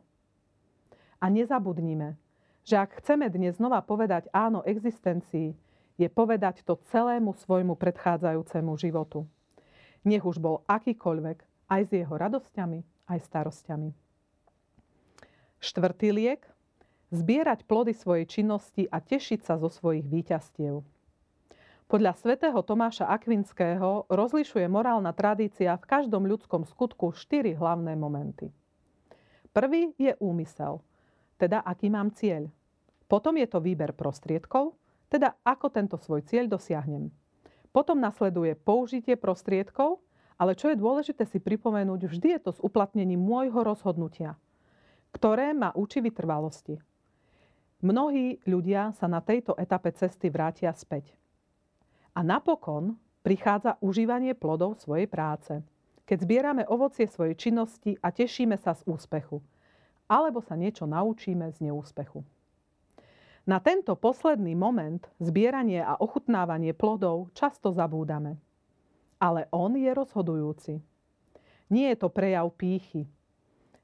A 1.17 1.25
nezabudnime, 1.28 2.15
že 2.62 2.78
ak 2.78 3.01
chceme 3.01 3.30
dnes 3.34 3.58
znova 3.58 3.82
povedať 3.82 4.30
áno 4.30 4.62
existencii, 4.62 5.58
je 5.95 6.08
povedať 6.12 6.62
to 6.62 6.78
celému 6.91 7.34
svojmu 7.34 7.73
predchádzajúcemu 7.80 8.71
životu. 8.78 9.25
Nech 10.06 10.21
už 10.21 10.38
bol 10.38 10.62
akýkoľvek, 10.69 11.38
aj 11.65 11.82
s 11.89 11.91
jeho 11.97 12.13
radosťami, 12.13 13.10
aj 13.10 13.19
starosťami. 13.25 13.89
Štvrtý 15.58 16.13
liek. 16.13 16.45
Zbierať 17.13 17.69
plody 17.69 17.93
svojej 17.95 18.25
činnosti 18.28 18.89
a 18.89 18.97
tešiť 18.99 19.45
sa 19.45 19.56
zo 19.62 19.69
svojich 19.71 20.04
výťastiev. 20.04 20.84
Podľa 21.86 22.17
svätého 22.17 22.60
Tomáša 22.65 23.06
Akvinského 23.08 24.10
rozlišuje 24.10 24.65
morálna 24.65 25.13
tradícia 25.13 25.78
v 25.78 25.86
každom 25.86 26.26
ľudskom 26.26 26.65
skutku 26.65 27.13
štyri 27.13 27.54
hlavné 27.54 27.93
momenty. 27.93 28.50
Prvý 29.54 29.93
je 29.95 30.17
úmysel– 30.17 30.82
teda 31.36 31.62
aký 31.63 31.91
mám 31.91 32.12
cieľ. 32.15 32.48
Potom 33.06 33.38
je 33.38 33.48
to 33.48 33.62
výber 33.62 33.93
prostriedkov, 33.93 34.74
teda 35.12 35.38
ako 35.45 35.69
tento 35.69 35.95
svoj 36.00 36.26
cieľ 36.26 36.50
dosiahnem. 36.50 37.12
Potom 37.69 38.00
nasleduje 38.00 38.56
použitie 38.56 39.19
prostriedkov, 39.19 40.00
ale 40.39 40.56
čo 40.56 40.71
je 40.71 40.80
dôležité 40.80 41.28
si 41.28 41.39
pripomenúť, 41.39 42.08
vždy 42.08 42.28
je 42.39 42.41
to 42.41 42.52
s 42.56 42.60
uplatnením 42.63 43.19
môjho 43.19 43.63
rozhodnutia, 43.63 44.39
ktoré 45.12 45.52
ma 45.52 45.71
učí 45.76 46.00
vytrvalosti. 46.04 46.80
Mnohí 47.84 48.41
ľudia 48.48 48.95
sa 48.95 49.06
na 49.12 49.19
tejto 49.19 49.54
etape 49.60 49.91
cesty 49.93 50.32
vrátia 50.32 50.71
späť. 50.74 51.13
A 52.15 52.23
napokon 52.23 52.95
prichádza 53.21 53.75
užívanie 53.84 54.34
plodov 54.34 54.80
svojej 54.80 55.06
práce, 55.12 55.60
keď 56.08 56.17
zbierame 56.23 56.63
ovocie 56.65 57.06
svojej 57.06 57.36
činnosti 57.36 57.99
a 57.99 58.10
tešíme 58.10 58.56
sa 58.56 58.73
z 58.73 58.88
úspechu– 58.88 59.43
alebo 60.06 60.41
sa 60.41 60.54
niečo 60.54 60.86
naučíme 60.86 61.49
z 61.54 61.69
neúspechu. 61.69 62.21
Na 63.45 63.62
tento 63.62 63.93
posledný 63.93 64.58
moment, 64.58 65.06
zbieranie 65.21 65.78
a 65.86 66.01
ochutnávanie 66.01 66.73
plodov, 66.73 67.30
často 67.38 67.69
zabúdame. 67.69 68.41
Ale 69.21 69.45
on 69.54 69.78
je 69.78 69.91
rozhodujúci. 69.93 70.73
Nie 71.69 71.93
je 71.93 71.97
to 71.97 72.10
prejav 72.10 72.49
pýchy. 72.58 73.06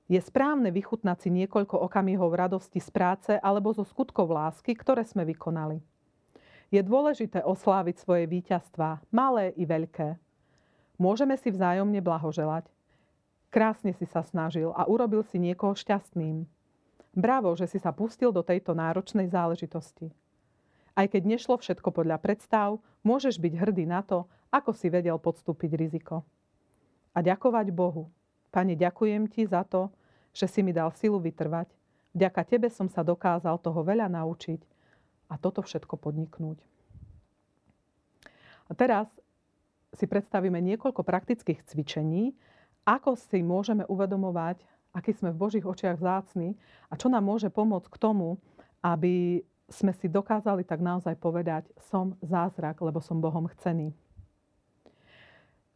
Je 0.09 0.19
správne 0.19 0.73
vychutnať 0.73 1.17
si 1.23 1.29
niekoľko 1.29 1.77
okamihov 1.77 2.33
radosti 2.33 2.81
z 2.81 2.89
práce 2.89 3.31
alebo 3.37 3.71
zo 3.71 3.85
skutkov 3.85 4.33
lásky, 4.33 4.73
ktoré 4.75 5.05
sme 5.05 5.23
vykonali. 5.29 5.79
Je 6.71 6.79
dôležité 6.79 7.43
osláviť 7.43 7.99
svoje 7.99 8.25
víťazstvá, 8.31 9.03
malé 9.11 9.51
i 9.59 9.67
veľké. 9.67 10.15
Môžeme 10.95 11.35
si 11.35 11.51
vzájomne 11.51 11.99
blahoželať, 11.99 12.71
Krásne 13.51 13.91
si 13.91 14.07
sa 14.07 14.23
snažil 14.23 14.71
a 14.71 14.87
urobil 14.87 15.27
si 15.27 15.35
niekoho 15.35 15.75
šťastným. 15.75 16.47
Bravo, 17.11 17.51
že 17.59 17.67
si 17.67 17.83
sa 17.83 17.91
pustil 17.91 18.31
do 18.31 18.39
tejto 18.39 18.71
náročnej 18.71 19.27
záležitosti. 19.27 20.07
Aj 20.95 21.03
keď 21.03 21.35
nešlo 21.35 21.59
všetko 21.59 21.91
podľa 21.91 22.15
predstav, 22.23 22.79
môžeš 23.03 23.43
byť 23.43 23.53
hrdý 23.59 23.83
na 23.83 24.07
to, 24.07 24.23
ako 24.55 24.71
si 24.71 24.87
vedel 24.87 25.19
podstúpiť 25.19 25.75
riziko. 25.75 26.23
A 27.11 27.19
ďakovať 27.19 27.75
Bohu. 27.75 28.07
Pane, 28.55 28.79
ďakujem 28.79 29.27
ti 29.27 29.43
za 29.43 29.67
to, 29.67 29.91
že 30.31 30.47
si 30.47 30.63
mi 30.63 30.71
dal 30.71 30.95
silu 30.95 31.19
vytrvať. 31.19 31.67
Vďaka 32.15 32.41
tebe 32.47 32.71
som 32.71 32.87
sa 32.87 33.03
dokázal 33.03 33.59
toho 33.59 33.83
veľa 33.83 34.07
naučiť 34.07 34.70
a 35.31 35.39
toto 35.39 35.63
všetko 35.63 35.95
podniknúť. 35.95 36.59
A 38.67 38.71
teraz 38.75 39.07
si 39.95 40.07
predstavíme 40.07 40.59
niekoľko 40.59 41.03
praktických 41.03 41.63
cvičení, 41.67 42.35
ako 42.83 43.15
si 43.15 43.39
môžeme 43.39 43.87
uvedomovať, 43.87 44.63
aký 44.91 45.15
sme 45.15 45.31
v 45.31 45.39
Božích 45.39 45.63
očiach 45.63 45.99
vzácni 45.99 46.59
a 46.91 46.99
čo 46.99 47.07
nám 47.07 47.23
môže 47.23 47.47
pomôcť 47.47 47.87
k 47.87 48.01
tomu, 48.01 48.39
aby 48.83 49.43
sme 49.71 49.95
si 49.95 50.11
dokázali 50.11 50.67
tak 50.67 50.83
naozaj 50.83 51.15
povedať, 51.15 51.63
som 51.79 52.19
zázrak, 52.19 52.83
lebo 52.83 52.99
som 52.99 53.23
Bohom 53.23 53.47
chcený. 53.47 53.95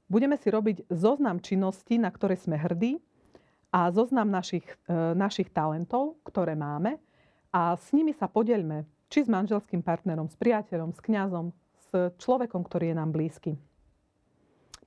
Budeme 0.06 0.36
si 0.38 0.52
robiť 0.52 0.86
zoznam 0.92 1.40
činností, 1.42 1.98
na 1.98 2.12
ktoré 2.12 2.36
sme 2.38 2.60
hrdí 2.60 3.00
a 3.74 3.90
zoznam 3.90 4.30
našich, 4.30 4.68
e, 4.86 4.94
našich 5.16 5.50
talentov, 5.50 6.20
ktoré 6.28 6.54
máme 6.54 7.00
a 7.50 7.74
s 7.80 7.90
nimi 7.96 8.14
sa 8.14 8.30
podeľme, 8.30 8.86
či 9.10 9.26
s 9.26 9.30
manželským 9.30 9.82
partnerom, 9.82 10.30
s 10.30 10.36
priateľom, 10.38 10.94
s 10.94 11.00
kňazom, 11.02 11.54
s 11.90 11.90
človekom, 12.20 12.66
ktorý 12.66 12.92
je 12.92 12.96
nám 12.96 13.10
blízky. 13.16 13.52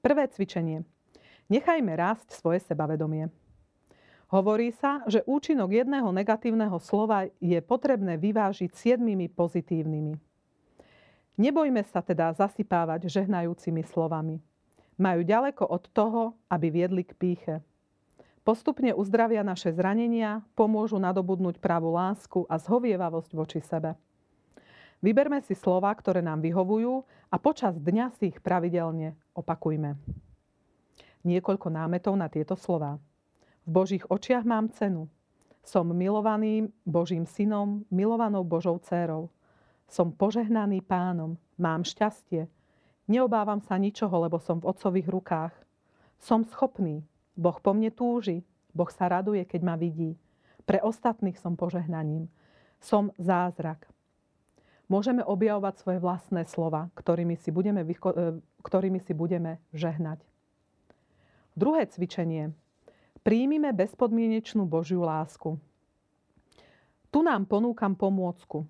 Prvé 0.02 0.31
cvičenie– 0.31 0.85
Nechajme 1.48 1.96
rásť 1.96 2.37
svoje 2.37 2.61
sebavedomie. 2.61 3.33
Hovorí 4.28 4.68
sa, 4.76 5.00
že 5.09 5.24
účinok 5.24 5.72
jedného 5.72 6.12
negatívneho 6.12 6.76
slova 6.76 7.24
je 7.40 7.57
potrebné 7.64 8.20
vyvážiť 8.20 8.68
siedmimi 8.76 9.33
pozitívnymi. 9.33 10.12
Nebojme 11.40 11.81
sa 11.88 12.04
teda 12.04 12.37
zasypávať 12.37 13.09
žehnajúcimi 13.09 13.81
slovami. 13.88 14.44
Majú 15.00 15.24
ďaleko 15.24 15.64
od 15.64 15.88
toho, 15.88 16.37
aby 16.52 16.68
viedli 16.68 17.09
k 17.09 17.16
píche. 17.16 17.54
Postupne 18.44 18.92
uzdravia 18.92 19.40
naše 19.40 19.72
zranenia, 19.72 20.44
pomôžu 20.52 21.00
nadobudnúť 21.00 21.57
pravú 21.64 21.96
lásku 21.96 22.44
a 22.52 22.61
zhovievavosť 22.61 23.31
voči 23.33 23.64
sebe. 23.64 23.96
Vyberme 24.98 25.38
si 25.46 25.54
slova, 25.54 25.94
ktoré 25.94 26.22
nám 26.24 26.42
vyhovujú 26.42 27.06
a 27.30 27.37
počas 27.38 27.78
dňa 27.78 28.18
si 28.18 28.34
ich 28.34 28.38
pravidelne 28.42 29.14
opakujme 29.38 29.94
niekoľko 31.28 31.68
námetov 31.68 32.14
na 32.16 32.32
tieto 32.32 32.54
slova. 32.54 32.96
V 33.66 33.68
Božích 33.68 34.04
očiach 34.06 34.48
mám 34.48 34.72
cenu. 34.72 35.12
Som 35.61 35.92
milovaným 35.92 36.72
Božím 36.88 37.28
synom, 37.28 37.84
milovanou 37.92 38.40
Božou 38.46 38.80
dcérou. 38.80 39.28
Som 39.88 40.16
požehnaný 40.16 40.80
pánom, 40.80 41.37
mám 41.61 41.84
šťastie. 41.84 42.48
Neobávam 43.08 43.61
sa 43.61 43.76
ničoho, 43.76 44.24
lebo 44.24 44.40
som 44.40 44.61
v 44.61 44.68
otcových 44.72 45.08
rukách. 45.08 45.54
Som 46.20 46.48
schopný. 46.48 47.04
Boh 47.37 47.56
po 47.61 47.76
mne 47.76 47.92
túži. 47.92 48.44
Boh 48.72 48.88
sa 48.88 49.08
raduje, 49.08 49.44
keď 49.44 49.61
ma 49.64 49.76
vidí. 49.76 50.16
Pre 50.64 50.80
ostatných 50.80 51.37
som 51.37 51.56
požehnaním. 51.56 52.28
Som 52.80 53.12
zázrak. 53.16 53.88
Môžeme 54.88 55.20
objavovať 55.20 55.74
svoje 55.85 55.98
vlastné 56.01 56.48
slova, 56.48 56.88
ktorými 56.96 57.37
si 57.37 57.53
budeme, 57.53 57.85
e, 57.85 57.96
ktorými 58.64 59.01
si 59.05 59.12
budeme 59.12 59.61
žehnať. 59.77 60.24
Druhé 61.53 61.85
cvičenie. 61.92 62.57
Príjmime 63.20 63.77
bezpodmienečnú 63.77 64.64
Božiu 64.64 65.05
lásku. 65.05 65.61
Tu 67.12 67.20
nám 67.20 67.44
ponúkam 67.44 67.92
pomôcku. 67.92 68.64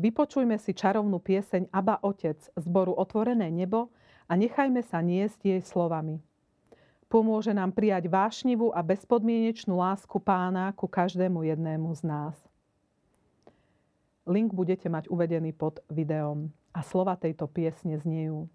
Vypočujme 0.00 0.56
si 0.56 0.72
čarovnú 0.72 1.20
pieseň 1.20 1.68
Aba 1.68 2.00
Otec 2.00 2.40
zboru 2.56 2.96
Otvorené 2.96 3.52
nebo 3.52 3.92
a 4.24 4.40
nechajme 4.40 4.80
sa 4.80 5.04
niesť 5.04 5.40
jej 5.44 5.60
slovami. 5.60 6.24
Pomôže 7.10 7.52
nám 7.52 7.76
prijať 7.76 8.08
vášnivú 8.08 8.72
a 8.72 8.80
bezpodmienečnú 8.80 9.76
lásku 9.76 10.16
pána 10.22 10.72
ku 10.72 10.88
každému 10.88 11.44
jednému 11.44 11.92
z 11.98 12.02
nás. 12.06 12.49
Link 14.30 14.54
budete 14.54 14.86
mať 14.86 15.10
uvedený 15.10 15.50
pod 15.50 15.82
videom 15.90 16.54
a 16.70 16.86
slova 16.86 17.18
tejto 17.18 17.50
piesne 17.50 17.98
znejú. 17.98 18.46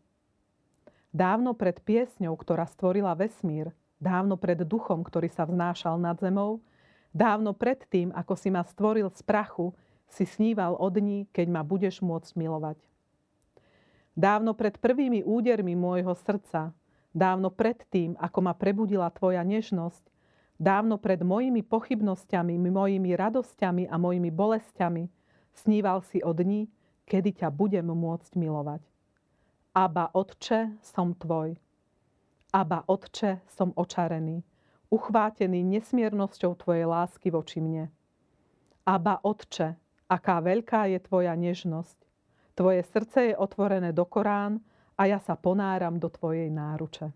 Dávno 1.12 1.52
pred 1.52 1.84
piesňou, 1.84 2.32
ktorá 2.40 2.64
stvorila 2.64 3.12
vesmír, 3.12 3.76
dávno 4.00 4.40
pred 4.40 4.64
duchom, 4.64 5.04
ktorý 5.04 5.28
sa 5.28 5.44
vznášal 5.44 6.00
nad 6.00 6.16
zemou, 6.24 6.64
dávno 7.12 7.52
pred 7.52 7.84
tým, 7.92 8.16
ako 8.16 8.40
si 8.40 8.48
ma 8.48 8.64
stvoril 8.64 9.12
z 9.12 9.20
prachu, 9.28 9.76
si 10.08 10.24
sníval 10.24 10.80
o 10.80 10.88
dní, 10.88 11.28
keď 11.36 11.48
ma 11.52 11.60
budeš 11.60 12.00
môcť 12.00 12.32
milovať. 12.40 12.80
Dávno 14.16 14.56
pred 14.56 14.80
prvými 14.80 15.28
údermi 15.28 15.76
môjho 15.76 16.16
srdca, 16.16 16.72
dávno 17.12 17.52
pred 17.52 17.84
tým, 17.92 18.16
ako 18.16 18.40
ma 18.48 18.56
prebudila 18.56 19.12
tvoja 19.12 19.44
nežnosť, 19.44 20.08
dávno 20.56 20.96
pred 20.96 21.20
mojimi 21.20 21.68
pochybnosťami, 21.68 22.56
mojimi 22.56 23.12
radosťami 23.12 23.92
a 23.92 23.96
mojimi 24.00 24.32
bolestiami, 24.32 25.04
sníval 25.56 26.04
si 26.04 26.20
o 26.22 26.36
dní, 26.36 26.68
kedy 27.08 27.44
ťa 27.44 27.50
budem 27.54 27.88
môcť 27.88 28.32
milovať. 28.36 28.82
Aba, 29.76 30.12
Otče, 30.15 30.80
som 30.80 31.12
Tvoj. 31.15 31.60
Aba, 32.56 32.88
Otče, 32.88 33.44
som 33.52 33.76
očarený, 33.76 34.39
uchvátený 34.88 35.68
nesmiernosťou 35.68 36.56
Tvojej 36.56 36.88
lásky 36.88 37.28
voči 37.28 37.60
mne. 37.60 37.91
Aba, 38.88 39.20
Otče, 39.20 39.76
aká 40.08 40.39
veľká 40.39 40.88
je 40.96 41.00
Tvoja 41.04 41.36
nežnosť. 41.36 41.98
Tvoje 42.56 42.88
srdce 42.88 43.20
je 43.32 43.36
otvorené 43.36 43.91
do 43.91 44.08
Korán 44.08 44.63
a 44.96 45.12
ja 45.12 45.20
sa 45.20 45.36
ponáram 45.36 46.00
do 46.00 46.08
Tvojej 46.08 46.48
náruče. 46.48 47.12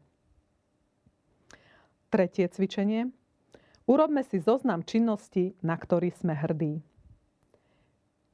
Tretie 2.11 2.49
cvičenie. 2.51 3.07
Urobme 3.87 4.25
si 4.27 4.43
zoznam 4.43 4.83
činností, 4.83 5.55
na 5.63 5.79
ktorý 5.79 6.11
sme 6.11 6.35
hrdí. 6.35 6.83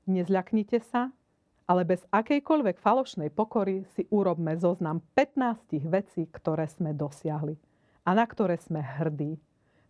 Nezľaknite 0.05 0.79
sa 0.85 1.13
ale 1.65 1.81
bez 1.81 2.05
akejkoľvek 2.13 2.77
falošnej 2.77 3.33
pokory 3.33 3.89
si 3.97 4.05
urobme 4.13 4.53
zoznam 4.57 5.01
15 5.17 5.81
vecí, 5.89 6.29
ktoré 6.29 6.69
sme 6.69 6.93
dosiahli 6.93 7.57
a 8.05 8.13
na 8.13 8.25
ktoré 8.25 8.61
sme 8.61 8.85
hrdí. 8.85 9.41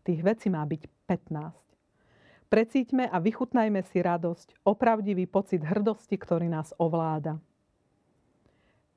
Tých 0.07 0.21
vecí 0.23 0.47
má 0.47 0.63
byť 0.63 0.87
15. 1.07 2.47
Precíťme 2.47 3.11
a 3.11 3.17
vychutnajme 3.19 3.83
si 3.83 3.99
radosť, 3.99 4.63
opravdivý 4.63 5.27
pocit 5.27 5.59
hrdosti, 5.59 6.15
ktorý 6.15 6.47
nás 6.47 6.71
ovláda. 6.79 7.41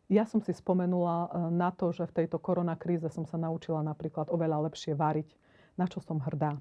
Ja 0.06 0.24
som 0.24 0.38
si 0.40 0.54
spomenula 0.54 1.16
e, 1.26 1.28
na 1.52 1.68
to, 1.74 1.90
že 1.92 2.08
v 2.08 2.24
tejto 2.24 2.38
koronakríze 2.40 3.10
som 3.12 3.28
sa 3.28 3.36
naučila 3.36 3.82
napríklad 3.82 4.30
oveľa 4.30 4.70
lepšie 4.70 4.94
variť, 4.96 5.28
na 5.76 5.84
čo 5.84 6.00
som 6.00 6.22
hrdá. 6.22 6.56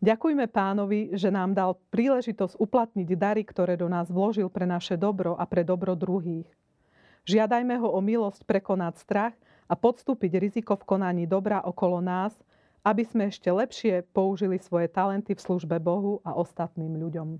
Ďakujme 0.00 0.48
pánovi, 0.48 1.12
že 1.12 1.28
nám 1.28 1.52
dal 1.52 1.76
príležitosť 1.92 2.56
uplatniť 2.56 3.08
dary, 3.20 3.44
ktoré 3.44 3.76
do 3.76 3.84
nás 3.84 4.08
vložil 4.08 4.48
pre 4.48 4.64
naše 4.64 4.96
dobro 4.96 5.36
a 5.36 5.44
pre 5.44 5.60
dobro 5.60 5.92
druhých. 5.92 6.48
Žiadajme 7.28 7.76
ho 7.76 7.92
o 7.92 8.00
milosť 8.00 8.48
prekonať 8.48 8.96
strach 8.96 9.36
a 9.68 9.76
podstúpiť 9.76 10.40
riziko 10.40 10.72
v 10.80 10.88
konaní 10.88 11.28
dobra 11.28 11.60
okolo 11.60 12.00
nás, 12.00 12.32
aby 12.80 13.04
sme 13.04 13.28
ešte 13.28 13.52
lepšie 13.52 14.08
použili 14.16 14.56
svoje 14.56 14.88
talenty 14.88 15.36
v 15.36 15.44
službe 15.44 15.76
Bohu 15.76 16.24
a 16.24 16.32
ostatným 16.32 16.96
ľuďom. 16.96 17.36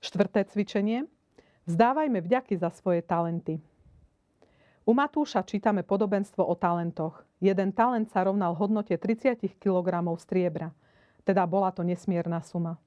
Štvrté 0.00 0.48
cvičenie. 0.48 1.04
Vzdávajme 1.68 2.24
vďaky 2.24 2.56
za 2.56 2.72
svoje 2.72 3.04
talenty. 3.04 3.60
U 4.88 4.96
Matúša 4.96 5.44
čítame 5.44 5.84
podobenstvo 5.84 6.40
o 6.40 6.56
talentoch. 6.56 7.20
Jeden 7.36 7.76
talent 7.76 8.08
sa 8.08 8.24
rovnal 8.24 8.56
hodnote 8.56 8.96
30 8.96 9.60
kg 9.60 9.92
striebra– 10.16 10.72
teda 11.26 11.42
bola 11.50 11.74
to 11.74 11.82
nesmierna 11.82 12.38
suma. 12.46 12.78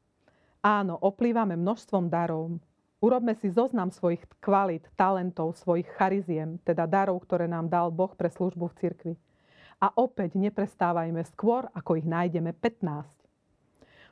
Áno, 0.63 0.95
oplývame 0.95 1.59
množstvom 1.59 2.07
darov. 2.07 2.55
Urobme 2.99 3.35
si 3.35 3.51
zoznam 3.51 3.91
svojich 3.91 4.23
kvalít, 4.39 4.87
talentov, 4.95 5.55
svojich 5.59 5.87
chariziem, 5.95 6.59
teda 6.63 6.87
darov, 6.87 7.19
ktoré 7.23 7.47
nám 7.47 7.67
dal 7.67 7.91
Boh 7.91 8.11
pre 8.15 8.31
službu 8.31 8.71
v 8.71 8.77
cirkvi. 8.79 9.13
A 9.79 9.91
opäť 9.95 10.35
neprestávajme 10.35 11.23
skôr, 11.31 11.67
ako 11.71 11.95
ich 11.95 12.07
nájdeme 12.07 12.51
15. 12.51 13.07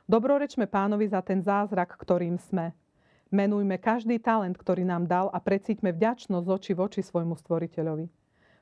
Dobrorečme 0.08 0.64
pánovi 0.64 1.04
za 1.12 1.20
ten 1.20 1.44
zázrak, 1.44 1.92
ktorým 2.00 2.40
sme. 2.40 2.72
Menujme 3.28 3.76
každý 3.76 4.16
talent, 4.16 4.56
ktorý 4.56 4.88
nám 4.88 5.04
dal 5.04 5.28
a 5.28 5.36
precíťme 5.36 5.92
vďačnosť 5.92 6.44
z 6.48 6.52
oči 6.56 6.72
voči 6.72 7.00
svojmu 7.04 7.36
stvoriteľovi. 7.36 8.08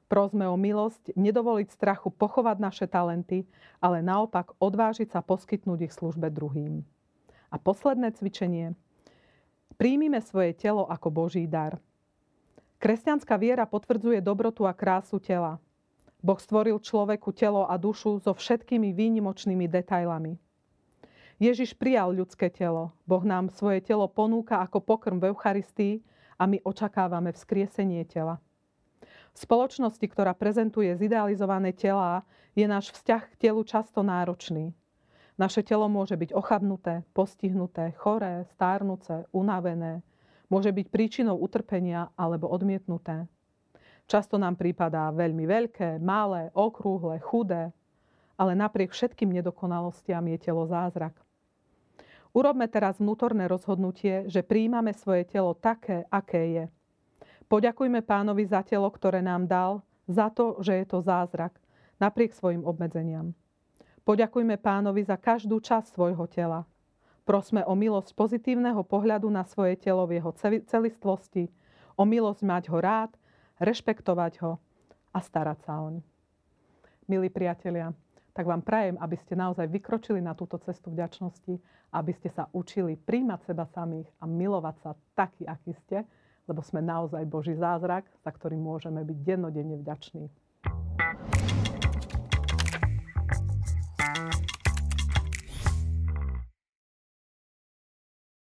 Prosme 0.07 0.47
o 0.47 0.55
milosť, 0.55 1.19
nedovoliť 1.19 1.69
strachu 1.75 2.15
pochovať 2.15 2.57
naše 2.63 2.87
talenty, 2.87 3.43
ale 3.83 4.07
naopak 4.07 4.55
odvážiť 4.63 5.11
sa 5.11 5.19
poskytnúť 5.19 5.91
ich 5.91 5.93
službe 5.95 6.31
druhým. 6.31 6.87
A 7.51 7.57
posledné 7.59 8.15
cvičenie. 8.15 8.79
Príjmime 9.75 10.23
svoje 10.23 10.55
telo 10.55 10.87
ako 10.87 11.11
Boží 11.11 11.45
dar. 11.51 11.83
Kresťanská 12.79 13.35
viera 13.35 13.67
potvrdzuje 13.67 14.23
dobrotu 14.23 14.63
a 14.63 14.73
krásu 14.73 15.19
tela. 15.19 15.59
Boh 16.23 16.39
stvoril 16.39 16.79
človeku 16.79 17.35
telo 17.35 17.67
a 17.67 17.75
dušu 17.75 18.23
so 18.23 18.31
všetkými 18.31 18.95
výnimočnými 18.95 19.67
detailami. 19.67 20.39
Ježiš 21.37 21.77
prijal 21.77 22.17
ľudské 22.17 22.49
telo. 22.49 22.95
Boh 23.05 23.21
nám 23.27 23.53
svoje 23.53 23.85
telo 23.85 24.09
ponúka 24.09 24.63
ako 24.65 24.81
pokrm 24.81 25.21
v 25.21 25.35
Eucharistii 25.35 25.95
a 26.41 26.49
my 26.49 26.63
očakávame 26.65 27.35
vzkriesenie 27.35 28.07
tela. 28.09 28.41
V 29.37 29.45
spoločnosti, 29.45 30.01
ktorá 30.09 30.33
prezentuje 30.33 30.89
zidealizované 30.97 31.77
telá, 31.77 32.25
je 32.57 32.65
náš 32.65 32.89
vzťah 32.97 33.23
k 33.29 33.35
telu 33.37 33.61
často 33.69 34.01
náročný. 34.01 34.73
Naše 35.37 35.61
telo 35.61 35.93
môže 35.93 36.17
byť 36.17 36.33
ochabnuté, 36.33 37.05
postihnuté, 37.13 37.93
choré, 38.01 38.49
stárnuce, 38.57 39.29
unavené. 39.37 40.01
Môže 40.49 40.73
byť 40.73 40.89
príčinou 40.89 41.37
utrpenia 41.37 42.09
alebo 42.17 42.49
odmietnuté. 42.49 43.29
Často 44.09 44.41
nám 44.41 44.57
prípadá 44.57 45.13
veľmi 45.13 45.45
veľké, 45.45 46.01
malé, 46.01 46.49
okrúhle, 46.57 47.21
chudé, 47.21 47.77
ale 48.41 48.57
napriek 48.57 48.97
všetkým 48.97 49.37
nedokonalostiam 49.37 50.25
je 50.33 50.39
telo 50.41 50.65
zázrak. 50.65 51.13
Urobme 52.33 52.73
teraz 52.73 52.97
vnútorné 52.97 53.45
rozhodnutie, 53.53 54.33
že 54.33 54.41
príjmame 54.41 54.97
svoje 54.97 55.29
telo 55.29 55.53
také, 55.53 56.09
aké 56.09 56.43
je– 56.57 56.65
Poďakujme 57.47 58.03
pánovi 58.03 58.43
za 58.43 58.67
telo, 58.67 58.91
ktoré 58.91 59.23
nám 59.23 59.47
dal, 59.47 59.73
za 60.11 60.31
to, 60.35 60.59
že 60.59 60.83
je 60.83 60.87
to 60.87 60.99
zázrak, 60.99 61.55
napriek 62.03 62.35
svojim 62.35 62.67
obmedzeniam. 62.67 63.35
Poďakujme 64.03 64.59
pánovi 64.59 65.03
za 65.07 65.15
každú 65.19 65.63
časť 65.63 65.95
svojho 65.95 66.27
tela. 66.31 66.67
Prosme 67.27 67.67
o 67.67 67.75
milosť 67.75 68.15
pozitívneho 68.15 68.87
pohľadu 68.87 69.27
na 69.27 69.43
svoje 69.43 69.75
telo 69.79 70.07
v 70.07 70.23
jeho 70.23 70.31
celistvosti, 70.67 71.51
o 71.99 72.07
milosť 72.07 72.43
mať 72.47 72.65
ho 72.71 72.79
rád, 72.79 73.11
rešpektovať 73.59 74.33
ho 74.47 74.63
a 75.11 75.19
starať 75.19 75.59
sa 75.67 75.83
oň. 75.83 76.03
Milí 77.11 77.31
priatelia, 77.31 77.91
tak 78.35 78.47
vám 78.47 78.63
prajem, 78.63 78.99
aby 78.99 79.17
ste 79.19 79.39
naozaj 79.39 79.71
vykročili 79.71 80.19
na 80.23 80.35
túto 80.35 80.59
cestu 80.63 80.91
vďačnosti, 80.91 81.59
aby 81.95 82.13
ste 82.15 82.31
sa 82.31 82.51
učili 82.55 82.99
príjmať 82.99 83.43
seba 83.43 83.67
samých 83.71 84.07
a 84.19 84.27
milovať 84.27 84.77
sa 84.83 84.91
taký, 85.15 85.47
aký 85.47 85.73
ste, 85.87 86.07
lebo 86.47 86.63
sme 86.63 86.83
naozaj 86.83 87.27
Boží 87.27 87.55
zázrak, 87.59 88.07
za 88.23 88.31
ktorý 88.31 88.57
môžeme 88.59 89.03
byť 89.03 89.19
dennodenne 89.23 89.77
vďační. 89.83 90.31